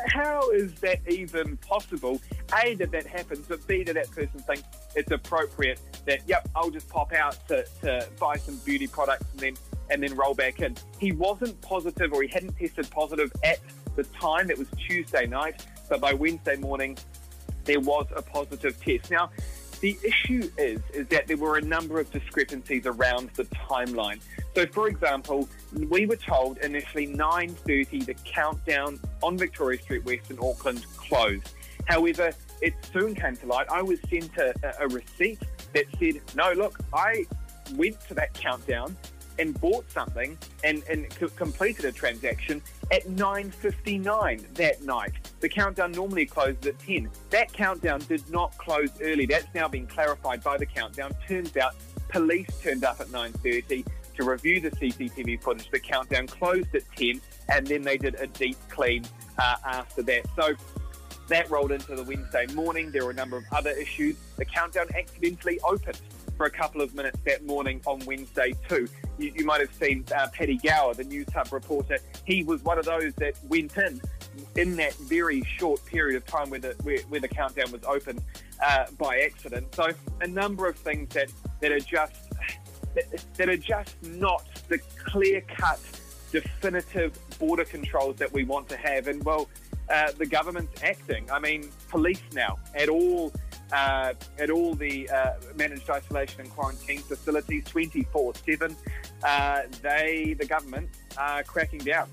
how 0.09 0.51
is 0.51 0.73
that 0.81 1.01
even 1.09 1.57
possible? 1.59 2.21
A, 2.63 2.75
that 2.75 2.91
that 2.91 3.07
happens, 3.07 3.47
but 3.49 3.67
B, 3.67 3.85
that 3.85 3.95
that 3.95 4.11
person 4.11 4.41
thinks 4.41 4.65
it's 4.95 5.11
appropriate 5.11 5.81
that, 6.05 6.21
yep, 6.27 6.49
I'll 6.55 6.71
just 6.71 6.89
pop 6.89 7.13
out 7.13 7.37
to, 7.49 7.65
to 7.83 8.09
buy 8.19 8.37
some 8.37 8.57
beauty 8.59 8.87
products 8.87 9.27
and 9.33 9.41
then 9.41 9.55
and 9.89 10.03
then 10.03 10.17
roll 10.17 10.35
back 10.35 10.61
in. 10.61 10.77
He 10.99 11.13
wasn't 11.13 11.61
positive 11.61 12.13
or 12.13 12.23
he 12.23 12.29
hadn't 12.29 12.57
tested 12.57 12.91
positive 12.91 13.33
at 13.45 13.61
the 13.95 14.03
time. 14.05 14.51
It 14.51 14.59
was 14.59 14.67
Tuesday 14.77 15.27
night, 15.27 15.65
but 15.89 16.01
by 16.01 16.13
Wednesday 16.13 16.57
morning, 16.57 16.99
there 17.65 17.79
was 17.79 18.07
a 18.15 18.23
positive 18.23 18.81
test. 18.83 19.13
Now, 19.13 19.31
the 19.81 19.99
issue 20.03 20.51
is 20.59 20.81
is 20.93 21.07
that 21.09 21.27
there 21.27 21.37
were 21.37 21.59
a 21.59 21.63
number 21.63 22.01
of 22.01 22.11
discrepancies 22.11 22.87
around 22.87 23.31
the 23.35 23.45
timeline. 23.69 24.21
So, 24.55 24.67
for 24.67 24.89
example, 24.89 25.49
we 25.89 26.07
were 26.07 26.17
told 26.17 26.59
initially 26.59 27.07
9:30 27.07 28.07
the 28.07 28.15
countdown 28.25 28.99
on 29.23 29.37
Victoria 29.37 29.81
Street 29.81 30.05
West 30.05 30.31
in 30.31 30.39
Auckland 30.39 30.85
closed. 30.97 31.51
However, 31.87 32.33
it 32.63 32.75
soon 32.93 33.15
came 33.15 33.37
to 33.37 33.47
light. 33.47 33.67
I 33.71 33.83
was 33.83 34.01
sent 34.11 34.37
a, 34.39 34.55
a 34.81 34.89
receipt 34.89 35.41
that 35.73 35.85
said, 35.99 36.21
"No, 36.35 36.53
look, 36.53 36.79
I 36.93 37.27
went 37.75 38.01
to 38.09 38.15
that 38.15 38.33
countdown 38.35 38.97
and 39.39 39.59
bought 39.61 39.91
something 39.91 40.37
and, 40.65 40.83
and 40.89 41.09
completed 41.37 41.85
a 41.85 41.93
transaction 41.93 42.63
at 42.93 43.07
9.59 43.07 44.55
that 44.55 44.83
night. 44.83 45.13
The 45.41 45.49
countdown 45.49 45.93
normally 45.93 46.27
closes 46.27 46.67
at 46.67 46.79
10. 46.79 47.11
That 47.31 47.53
countdown 47.53 48.01
did 48.01 48.29
not 48.31 48.57
close 48.59 48.91
early. 49.01 49.27
That's 49.27 49.53
now 49.55 49.69
been 49.69 49.87
clarified 49.87 50.43
by 50.43 50.57
the 50.57 50.67
countdown. 50.67 51.13
Turns 51.27 51.57
out 51.57 51.75
police 52.09 52.49
turned 52.63 52.85
up 52.85 53.01
at 53.01 53.09
9.30 53.09 53.85
to 54.17 54.25
review 54.25 54.61
the 54.61 54.71
CCTV 54.71 55.43
footage. 55.43 55.71
The 55.71 55.81
countdown 55.81 56.27
closed 56.27 56.75
at 56.75 56.83
10 56.97 57.21
and 57.49 57.67
then 57.67 57.83
they 57.83 57.99
did 57.99 58.15
a 58.17 58.27
deep 58.27 58.57
clean 58.69 59.05
uh, 59.39 59.57
after 59.65 60.03
that. 60.03 60.27
So 60.37 60.55
that 61.29 61.51
rolled 61.51 61.73
into 61.73 61.97
the 61.97 62.05
Wednesday 62.05 62.47
morning. 62.55 62.91
There 62.93 63.05
were 63.05 63.11
a 63.11 63.15
number 63.15 63.37
of 63.37 63.45
other 63.53 63.71
issues. 63.71 64.17
The 64.37 64.45
countdown 64.45 64.87
accidentally 64.97 65.59
opened 65.61 66.01
for 66.37 66.47
a 66.47 66.51
couple 66.51 66.81
of 66.81 66.95
minutes 66.95 67.19
that 67.25 67.45
morning 67.45 67.81
on 67.87 68.01
Wednesday 68.07 68.55
too. 68.69 68.89
You, 69.19 69.33
you 69.35 69.45
might 69.47 69.61
have 69.61 69.73
seen 69.75 70.05
uh, 70.15 70.29
Paddy 70.33 70.59
Gower, 70.59 70.95
the 70.95 71.05
Newshub 71.05 71.53
reporter. 71.53 71.99
He 72.25 72.43
was 72.43 72.63
one 72.63 72.79
of 72.79 72.85
those 72.85 73.15
that 73.15 73.35
went 73.49 73.77
in 73.77 74.01
in 74.57 74.77
that 74.77 74.95
very 74.97 75.43
short 75.57 75.85
period 75.87 76.17
of 76.17 76.27
time 76.27 76.51
where 76.51 76.61
the 76.61 76.75
where, 76.83 76.99
where 77.09 77.21
the 77.21 77.29
countdown 77.29 77.71
was 77.73 77.83
open 77.85 78.23
uh, 78.65 78.87
by 78.99 79.21
accident. 79.21 79.75
So 79.75 79.89
a 80.21 80.27
number 80.27 80.69
of 80.69 80.77
things 80.77 81.15
that 81.15 81.31
that 81.61 81.73
are 81.73 81.81
just 81.81 82.15
that 83.37 83.49
are 83.49 83.57
just 83.57 84.03
not 84.03 84.45
the 84.69 84.79
clear 85.05 85.43
cut, 85.43 85.81
definitive 86.33 87.19
border 87.39 87.65
controls 87.65 88.17
that 88.17 88.33
we 88.33 88.45
want 88.45 88.69
to 88.71 88.77
have. 88.77 89.09
And 89.09 89.25
well, 89.25 89.49
uh, 89.91 90.13
the 90.13 90.27
government's 90.27 90.83
acting. 90.83 91.31
I 91.31 91.39
mean, 91.39 91.71
police 91.89 92.23
now 92.33 92.59
at 92.75 92.89
all 92.89 93.33
uh, 93.73 94.15
at 94.39 94.51
all 94.51 94.75
the 94.75 95.09
uh, 95.11 95.33
managed 95.57 95.89
isolation 95.91 96.43
and 96.43 96.51
quarantine 96.51 97.01
facilities 97.01 97.65
24 97.65 98.35
7. 98.35 98.77
Uh, 99.23 99.63
they, 99.83 100.35
the 100.39 100.47
government, 100.47 100.89
are 101.17 101.43
cracking 101.43 101.81
down. 101.81 102.09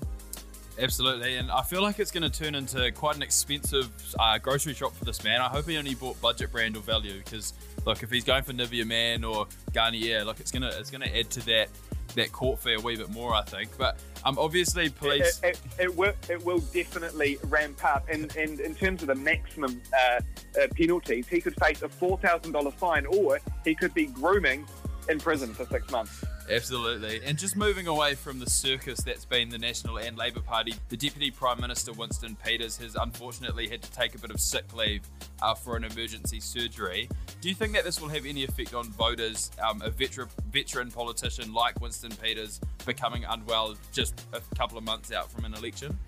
Absolutely, 0.78 1.36
and 1.36 1.52
I 1.52 1.62
feel 1.62 1.82
like 1.82 2.00
it's 2.00 2.10
going 2.10 2.28
to 2.28 2.42
turn 2.42 2.56
into 2.56 2.90
quite 2.92 3.14
an 3.14 3.22
expensive 3.22 3.90
uh, 4.18 4.38
grocery 4.38 4.74
shop 4.74 4.92
for 4.92 5.04
this 5.04 5.22
man. 5.22 5.40
I 5.40 5.48
hope 5.48 5.68
he 5.68 5.76
only 5.76 5.94
bought 5.94 6.20
budget 6.20 6.50
brand 6.50 6.76
or 6.76 6.80
value 6.80 7.18
because, 7.18 7.52
look, 7.86 8.02
if 8.02 8.10
he's 8.10 8.24
going 8.24 8.42
for 8.42 8.52
Nivea 8.52 8.84
Man 8.84 9.22
or 9.22 9.46
Garnier, 9.72 10.24
look, 10.24 10.40
it's 10.40 10.50
gonna 10.50 10.72
it's 10.74 10.90
gonna 10.90 11.06
add 11.06 11.30
to 11.30 11.46
that 11.46 11.68
that 12.14 12.32
court 12.32 12.60
fee 12.60 12.74
a 12.74 12.80
wee 12.80 12.96
bit 12.96 13.10
more, 13.10 13.34
I 13.34 13.42
think. 13.42 13.76
But 13.76 13.98
um, 14.24 14.38
obviously, 14.38 14.88
police. 14.90 15.40
It, 15.42 15.60
it, 15.78 15.84
it, 15.84 15.96
will, 15.96 16.12
it 16.28 16.44
will 16.44 16.60
definitely 16.60 17.38
ramp 17.44 17.84
up. 17.84 18.06
And, 18.08 18.34
and 18.36 18.60
in 18.60 18.74
terms 18.74 19.02
of 19.02 19.08
the 19.08 19.14
maximum 19.14 19.80
uh, 19.92 20.20
uh, 20.60 20.66
penalties, 20.74 21.28
he 21.28 21.40
could 21.40 21.56
face 21.56 21.82
a 21.82 21.88
$4,000 21.88 22.74
fine 22.74 23.06
or 23.06 23.40
he 23.64 23.74
could 23.74 23.94
be 23.94 24.06
grooming 24.06 24.66
in 25.08 25.18
prison 25.18 25.52
for 25.52 25.66
six 25.66 25.90
months. 25.90 26.24
Absolutely. 26.50 27.20
And 27.24 27.38
just 27.38 27.56
moving 27.56 27.86
away 27.86 28.14
from 28.14 28.38
the 28.38 28.48
circus 28.48 29.00
that's 29.00 29.24
been 29.24 29.48
the 29.48 29.58
National 29.58 29.98
and 29.98 30.16
Labour 30.16 30.40
Party, 30.40 30.74
the 30.88 30.96
Deputy 30.96 31.30
Prime 31.30 31.60
Minister 31.60 31.92
Winston 31.92 32.36
Peters 32.44 32.76
has 32.78 32.96
unfortunately 32.96 33.68
had 33.68 33.82
to 33.82 33.90
take 33.92 34.14
a 34.14 34.18
bit 34.18 34.30
of 34.30 34.40
sick 34.40 34.74
leave 34.74 35.02
uh, 35.40 35.54
for 35.54 35.76
an 35.76 35.84
emergency 35.84 36.40
surgery. 36.40 37.08
Do 37.40 37.48
you 37.48 37.54
think 37.54 37.72
that 37.72 37.84
this 37.84 38.00
will 38.00 38.10
have 38.10 38.26
any 38.26 38.44
effect 38.44 38.74
on 38.74 38.90
voters, 38.90 39.50
um, 39.62 39.80
a 39.82 39.90
veteran, 39.90 40.28
veteran 40.50 40.90
politician 40.90 41.52
like 41.54 41.80
Winston 41.80 42.12
Peters 42.22 42.60
becoming 42.84 43.24
unwell 43.24 43.74
just 43.92 44.14
a 44.32 44.40
couple 44.54 44.76
of 44.76 44.84
months 44.84 45.12
out 45.12 45.30
from 45.30 45.44
an 45.44 45.54
election? 45.54 45.98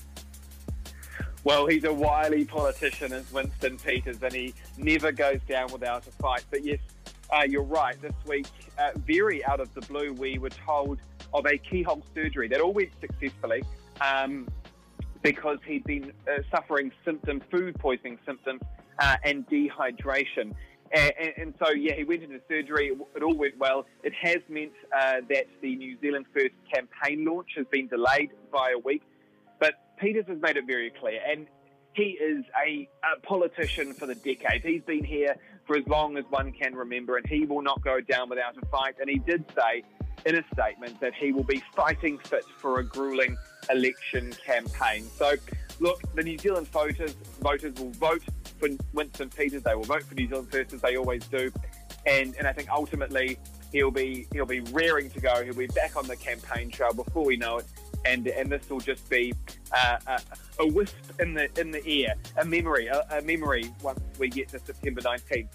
Well, 1.44 1.66
he's 1.66 1.84
a 1.84 1.92
wily 1.92 2.44
politician, 2.44 3.12
as 3.12 3.32
Winston 3.32 3.78
Peters, 3.78 4.20
and 4.20 4.32
he 4.32 4.52
never 4.76 5.12
goes 5.12 5.40
down 5.48 5.70
without 5.72 6.06
a 6.06 6.10
fight. 6.10 6.44
But 6.50 6.64
yes, 6.64 6.80
uh, 7.30 7.42
you're 7.48 7.62
right. 7.62 8.00
This 8.00 8.14
week, 8.26 8.46
uh, 8.78 8.90
very 8.96 9.44
out 9.44 9.60
of 9.60 9.72
the 9.74 9.80
blue, 9.82 10.12
we 10.12 10.38
were 10.38 10.50
told 10.50 10.98
of 11.32 11.46
a 11.46 11.58
keyhole 11.58 12.02
surgery 12.14 12.48
that 12.48 12.60
all 12.60 12.72
went 12.72 12.90
successfully 13.00 13.62
um, 14.00 14.48
because 15.22 15.58
he'd 15.66 15.84
been 15.84 16.12
uh, 16.28 16.42
suffering 16.50 16.92
symptoms, 17.04 17.42
food 17.50 17.78
poisoning 17.78 18.18
symptoms, 18.24 18.60
uh, 18.98 19.16
and 19.24 19.46
dehydration. 19.48 20.54
And, 20.92 21.12
and, 21.18 21.32
and, 21.36 21.54
so, 21.58 21.72
yeah, 21.72 21.94
he 21.94 22.04
went 22.04 22.22
into 22.22 22.40
surgery. 22.48 22.92
It 23.16 23.22
all 23.22 23.34
went 23.34 23.58
well. 23.58 23.86
It 24.04 24.12
has 24.14 24.38
meant 24.48 24.72
uh, 24.96 25.20
that 25.28 25.46
the 25.60 25.74
New 25.74 25.98
Zealand 26.00 26.26
First 26.32 26.54
campaign 26.72 27.24
launch 27.24 27.48
has 27.56 27.66
been 27.66 27.88
delayed 27.88 28.30
by 28.52 28.70
a 28.70 28.78
week. 28.78 29.02
But 29.58 29.74
Peters 29.98 30.26
has 30.28 30.40
made 30.40 30.56
it 30.56 30.66
very 30.66 30.90
clear, 30.90 31.20
and 31.28 31.46
he 31.94 32.10
is 32.20 32.44
a, 32.64 32.88
a 33.02 33.20
politician 33.22 33.94
for 33.94 34.06
the 34.06 34.14
decades. 34.14 34.64
He's 34.64 34.82
been 34.82 35.02
here 35.02 35.36
for 35.66 35.76
as 35.76 35.86
long 35.86 36.16
as 36.16 36.24
one 36.30 36.52
can 36.52 36.74
remember, 36.74 37.16
and 37.16 37.26
he 37.26 37.44
will 37.44 37.62
not 37.62 37.82
go 37.82 38.00
down 38.00 38.28
without 38.28 38.56
a 38.60 38.66
fight. 38.66 38.94
And 39.00 39.10
he 39.10 39.18
did 39.18 39.44
say 39.56 39.82
in 40.24 40.36
a 40.36 40.44
statement 40.52 41.00
that 41.00 41.14
he 41.14 41.32
will 41.32 41.44
be 41.44 41.62
fighting 41.74 42.18
fit 42.18 42.44
for 42.56 42.80
a 42.80 42.84
grueling 42.84 43.36
election 43.70 44.32
campaign. 44.44 45.04
So, 45.16 45.34
look, 45.80 46.00
the 46.14 46.22
New 46.22 46.38
Zealand 46.38 46.68
voters 46.68 47.14
voters 47.40 47.74
will 47.78 47.90
vote 47.90 48.22
for 48.58 48.68
Winston 48.92 49.30
Peters. 49.30 49.62
They 49.62 49.74
will 49.74 49.84
vote 49.84 50.04
for 50.04 50.14
New 50.14 50.28
Zealand 50.28 50.50
first, 50.50 50.72
as 50.72 50.80
they 50.80 50.96
always 50.96 51.26
do. 51.26 51.50
And 52.06 52.34
and 52.36 52.46
I 52.46 52.52
think 52.52 52.70
ultimately 52.70 53.38
he'll 53.72 53.90
be 53.90 54.26
he'll 54.32 54.46
be 54.46 54.60
raring 54.60 55.10
to 55.10 55.20
go. 55.20 55.44
He'll 55.44 55.54
be 55.54 55.66
back 55.68 55.96
on 55.96 56.06
the 56.06 56.16
campaign 56.16 56.70
trail 56.70 56.92
before 56.92 57.24
we 57.24 57.36
know 57.36 57.58
it. 57.58 57.66
And, 58.06 58.28
and 58.28 58.50
this 58.50 58.68
will 58.70 58.80
just 58.80 59.08
be 59.10 59.34
uh, 59.72 59.98
a, 60.06 60.20
a, 60.60 60.66
wisp 60.68 60.94
in 61.18 61.34
the 61.34 61.48
in 61.60 61.70
the 61.70 62.04
air, 62.04 62.14
a 62.36 62.44
memory, 62.44 62.86
a, 62.86 63.04
a 63.10 63.22
memory 63.22 63.72
once 63.82 64.00
we 64.18 64.28
get 64.28 64.48
to 64.50 64.60
September 64.60 65.00
19th. 65.00 65.48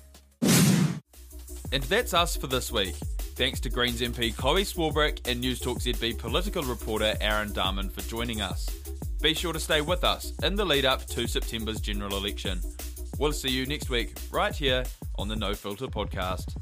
And 1.72 1.84
that's 1.84 2.14
us 2.14 2.36
for 2.36 2.48
this 2.48 2.72
week. 2.72 2.96
Thanks 3.36 3.62
to 3.62 3.70
Greens 3.70 4.02
MP 4.02 4.36
Chloe 4.36 4.64
Swarbrick 4.64 5.26
and 5.26 5.42
Newstalk 5.42 5.78
ZB 5.82 6.18
political 6.18 6.64
reporter 6.64 7.16
Aaron 7.22 7.50
Dahmen 7.50 7.90
for 7.90 8.02
joining 8.02 8.42
us. 8.42 8.70
Be 9.22 9.34
sure 9.34 9.54
to 9.54 9.60
stay 9.60 9.82
with 9.82 10.04
us 10.04 10.34
in 10.44 10.56
the 10.56 10.66
lead 10.66 10.84
up 10.84 11.06
to 11.06 11.28
September's 11.28 11.80
general 11.80 12.18
election. 12.18 12.60
We'll 13.18 13.32
see 13.32 13.50
you 13.50 13.66
next 13.66 13.90
week, 13.90 14.16
right 14.32 14.54
here 14.54 14.84
on 15.18 15.28
the 15.28 15.36
No 15.36 15.54
Filter 15.54 15.88
podcast. 15.88 16.56